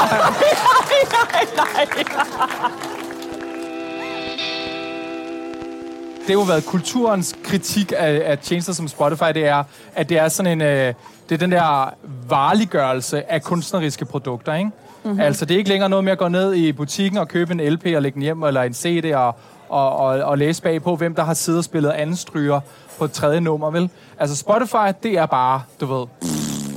det 6.20 6.26
har 6.26 6.32
jo 6.32 6.40
været 6.40 6.66
kulturens 6.66 7.34
kritik 7.44 7.92
af, 7.96 8.22
af 8.24 8.38
tjenester 8.38 8.72
som 8.72 8.88
Spotify, 8.88 9.24
det 9.34 9.46
er, 9.46 9.64
at 9.94 10.08
det 10.08 10.18
er 10.18 10.28
sådan 10.28 10.52
en, 10.52 10.60
øh, 10.60 10.94
det 11.28 11.34
er 11.34 11.38
den 11.38 11.52
der 11.52 11.94
vareliggørelse 12.28 13.32
af 13.32 13.42
kunstneriske 13.42 14.04
produkter, 14.04 14.54
ikke? 14.54 14.70
Mm-hmm. 15.04 15.20
Altså, 15.20 15.44
det 15.44 15.54
er 15.54 15.58
ikke 15.58 15.70
længere 15.70 15.88
noget 15.88 16.04
med 16.04 16.12
at 16.12 16.18
gå 16.18 16.28
ned 16.28 16.54
i 16.54 16.72
butikken 16.72 17.18
og 17.18 17.28
købe 17.28 17.52
en 17.52 17.60
LP 17.72 17.86
og 17.96 18.02
lægge 18.02 18.14
den 18.14 18.22
hjem, 18.22 18.42
eller 18.42 18.62
en 18.62 18.74
CD 18.74 19.14
og, 19.14 19.34
og, 19.68 19.96
og, 19.96 20.08
og 20.08 20.38
læse 20.38 20.62
bagpå, 20.62 20.96
hvem 20.96 21.14
der 21.14 21.24
har 21.24 21.34
siddet 21.34 21.58
og 21.58 21.64
spillet 21.64 21.90
anden 21.90 22.16
stryger 22.16 22.60
på 22.98 23.04
et 23.04 23.12
tredje 23.12 23.40
nummer, 23.40 23.70
vel? 23.70 23.90
Altså, 24.18 24.36
Spotify, 24.36 24.92
det 25.02 25.12
er 25.18 25.26
bare, 25.26 25.62
du 25.80 25.86
ved, 25.86 26.06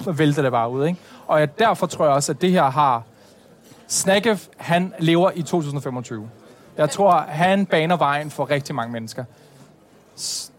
så 0.03 0.11
vælter 0.11 0.41
det 0.41 0.51
bare 0.51 0.71
ud, 0.71 0.85
ikke? 0.85 0.99
Og 1.27 1.39
jeg, 1.39 1.59
derfor 1.59 1.87
tror 1.87 2.05
jeg 2.05 2.13
også, 2.13 2.31
at 2.31 2.41
det 2.41 2.51
her 2.51 2.63
har... 2.63 3.03
Snakev, 3.87 4.37
han 4.57 4.93
lever 4.99 5.31
i 5.35 5.41
2025. 5.41 6.29
Jeg 6.77 6.89
tror, 6.89 7.25
han 7.29 7.65
baner 7.65 7.97
vejen 7.97 8.31
for 8.31 8.49
rigtig 8.49 8.75
mange 8.75 8.93
mennesker. 8.93 9.23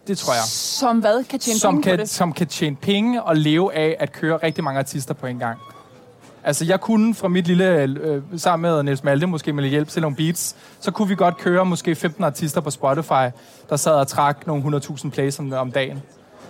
Det 0.07 0.17
tror 0.17 0.33
jeg. 0.33 0.43
som 0.43 0.99
hvad 0.99 1.23
kan 1.23 1.39
tjene 1.39 1.59
Som 1.59 1.81
penge 1.81 1.97
kan, 1.97 2.07
som 2.07 2.33
kan 2.33 2.47
tjene 2.47 2.75
penge 2.75 3.23
og 3.23 3.35
leve 3.35 3.73
af 3.73 3.95
at 3.99 4.11
køre 4.11 4.37
rigtig 4.37 4.63
mange 4.63 4.79
artister 4.79 5.13
på 5.13 5.27
en 5.27 5.39
gang. 5.39 5.59
Altså, 6.43 6.65
jeg 6.65 6.81
kunne 6.81 7.15
fra 7.15 7.27
mit 7.27 7.47
lille, 7.47 7.81
øh, 7.81 8.21
sammen 8.37 8.71
med 8.71 8.83
Niels 8.83 9.03
Malte, 9.03 9.27
måske 9.27 9.53
med 9.53 9.63
lidt 9.63 9.71
hjælp 9.71 9.87
til 9.87 10.01
nogle 10.01 10.17
beats, 10.17 10.55
så 10.79 10.91
kunne 10.91 11.07
vi 11.07 11.15
godt 11.15 11.37
køre 11.37 11.65
måske 11.65 11.95
15 11.95 12.23
artister 12.23 12.61
på 12.61 12.71
Spotify, 12.71 13.29
der 13.69 13.75
sad 13.75 13.91
og 13.91 14.07
trak 14.07 14.47
nogle 14.47 14.77
100.000 14.77 15.09
plays 15.09 15.39
om, 15.39 15.53
om 15.53 15.71
dagen. 15.71 16.01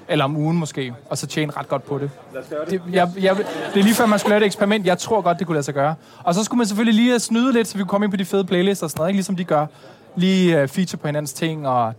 Eller 0.08 0.25
om 0.25 0.38
ugen 0.38 0.58
måske, 0.58 0.93
og 1.10 1.17
så 1.17 1.27
tjene 1.27 1.53
ret 1.58 1.67
godt 1.67 1.84
på 1.84 1.97
det. 1.97 2.10
det, 2.69 2.82
jeg, 2.91 3.10
jeg, 3.21 3.38
det 3.73 3.79
er 3.79 3.84
lige 3.84 3.95
før, 3.95 4.06
man 4.06 4.19
skulle 4.19 4.29
lave 4.29 4.41
et 4.41 4.45
eksperiment. 4.45 4.86
Jeg 4.86 4.97
tror 4.97 5.21
godt, 5.21 5.39
det 5.39 5.47
kunne 5.47 5.56
lade 5.56 5.63
sig 5.63 5.73
gøre. 5.73 5.95
Og 6.23 6.36
så 6.36 6.43
skulle 6.43 6.58
man 6.58 6.67
selvfølgelig 6.67 7.03
lige 7.03 7.19
snyde 7.19 7.53
lidt, 7.53 7.67
så 7.67 7.77
vi 7.77 7.84
kunne 7.84 7.89
komme 7.89 8.06
ind 8.06 8.12
på 8.12 8.17
de 8.17 8.25
fede 8.25 8.43
playlister 8.43 8.86
og 8.86 8.89
sådan 8.89 8.99
noget, 8.99 9.10
ikke? 9.10 9.17
ligesom 9.17 9.36
de 9.36 9.43
gør. 9.43 9.65
Lige 10.15 10.63
uh, 10.63 10.69
feature 10.69 10.97
på 10.97 11.08
hinandens 11.08 11.34
ting, 11.34 11.67
og... 11.67 11.93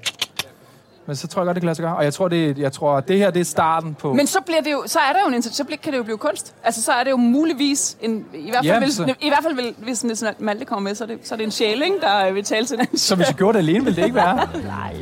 Men 1.06 1.16
så 1.16 1.26
tror 1.28 1.42
jeg 1.42 1.46
godt, 1.46 1.54
det 1.54 1.60
kan 1.62 1.66
lade 1.66 1.74
sig 1.76 1.82
gøre. 1.82 1.96
Og 1.96 2.04
jeg 2.04 2.14
tror, 2.14 2.28
det, 2.28 2.58
jeg 2.58 2.72
tror, 2.72 3.00
det 3.00 3.18
her 3.18 3.30
det 3.30 3.40
er 3.40 3.44
starten 3.44 3.94
på... 3.94 4.12
Men 4.12 4.26
så, 4.26 4.38
bliver 4.46 4.60
det 4.60 4.72
jo, 4.72 4.82
så 4.86 4.98
er 4.98 5.12
der 5.12 5.18
jo 5.28 5.34
en, 5.36 5.42
så 5.42 5.64
kan 5.82 5.92
det 5.92 5.98
jo 5.98 6.02
blive 6.02 6.18
kunst. 6.18 6.54
Altså, 6.64 6.82
så 6.82 6.92
er 6.92 7.04
det 7.04 7.10
jo 7.10 7.16
muligvis 7.16 7.96
en, 8.00 8.24
i 8.34 8.50
hvert 8.50 8.54
fald, 8.54 8.66
Ja, 8.66 8.78
vil, 8.78 8.92
så- 8.94 9.14
i 9.20 9.28
hvert 9.28 9.42
fald 9.42 9.54
vil, 9.54 9.74
hvis 9.78 10.04
Niels 10.04 10.24
Malte 10.38 10.64
kommer 10.64 10.88
med, 10.90 10.94
så 10.96 11.04
er 11.04 11.08
det, 11.08 11.18
så 11.24 11.34
er 11.34 11.36
det 11.36 11.44
en 11.44 11.50
sjæling, 11.50 11.94
der 12.00 12.32
vil 12.32 12.44
tale 12.44 12.66
til 12.66 12.78
den. 12.78 12.98
Så 12.98 13.14
hvis 13.14 13.26
jeg 13.26 13.34
gjorde 13.36 13.58
det 13.58 13.64
alene, 13.64 13.84
ville 13.84 13.96
det 13.96 14.04
ikke 14.04 14.16
være. 14.16 14.36
Nej, 14.64 14.94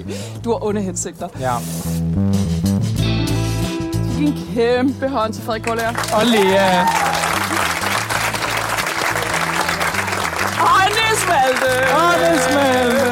du 0.45 0.51
har 0.51 0.65
onde 0.65 0.81
hensigter. 0.81 1.29
Ja. 1.41 1.53
Giv 4.19 4.27
en 4.29 4.39
kæmpe 4.55 5.09
hånd 5.09 5.33
til 5.33 5.43
Frederik 5.43 5.65
Gårdager. 5.67 5.89
Og 6.15 6.27
Lea. 6.27 6.85
Hej, 10.63 10.89
Niels 10.89 11.27
Malte! 11.29 13.12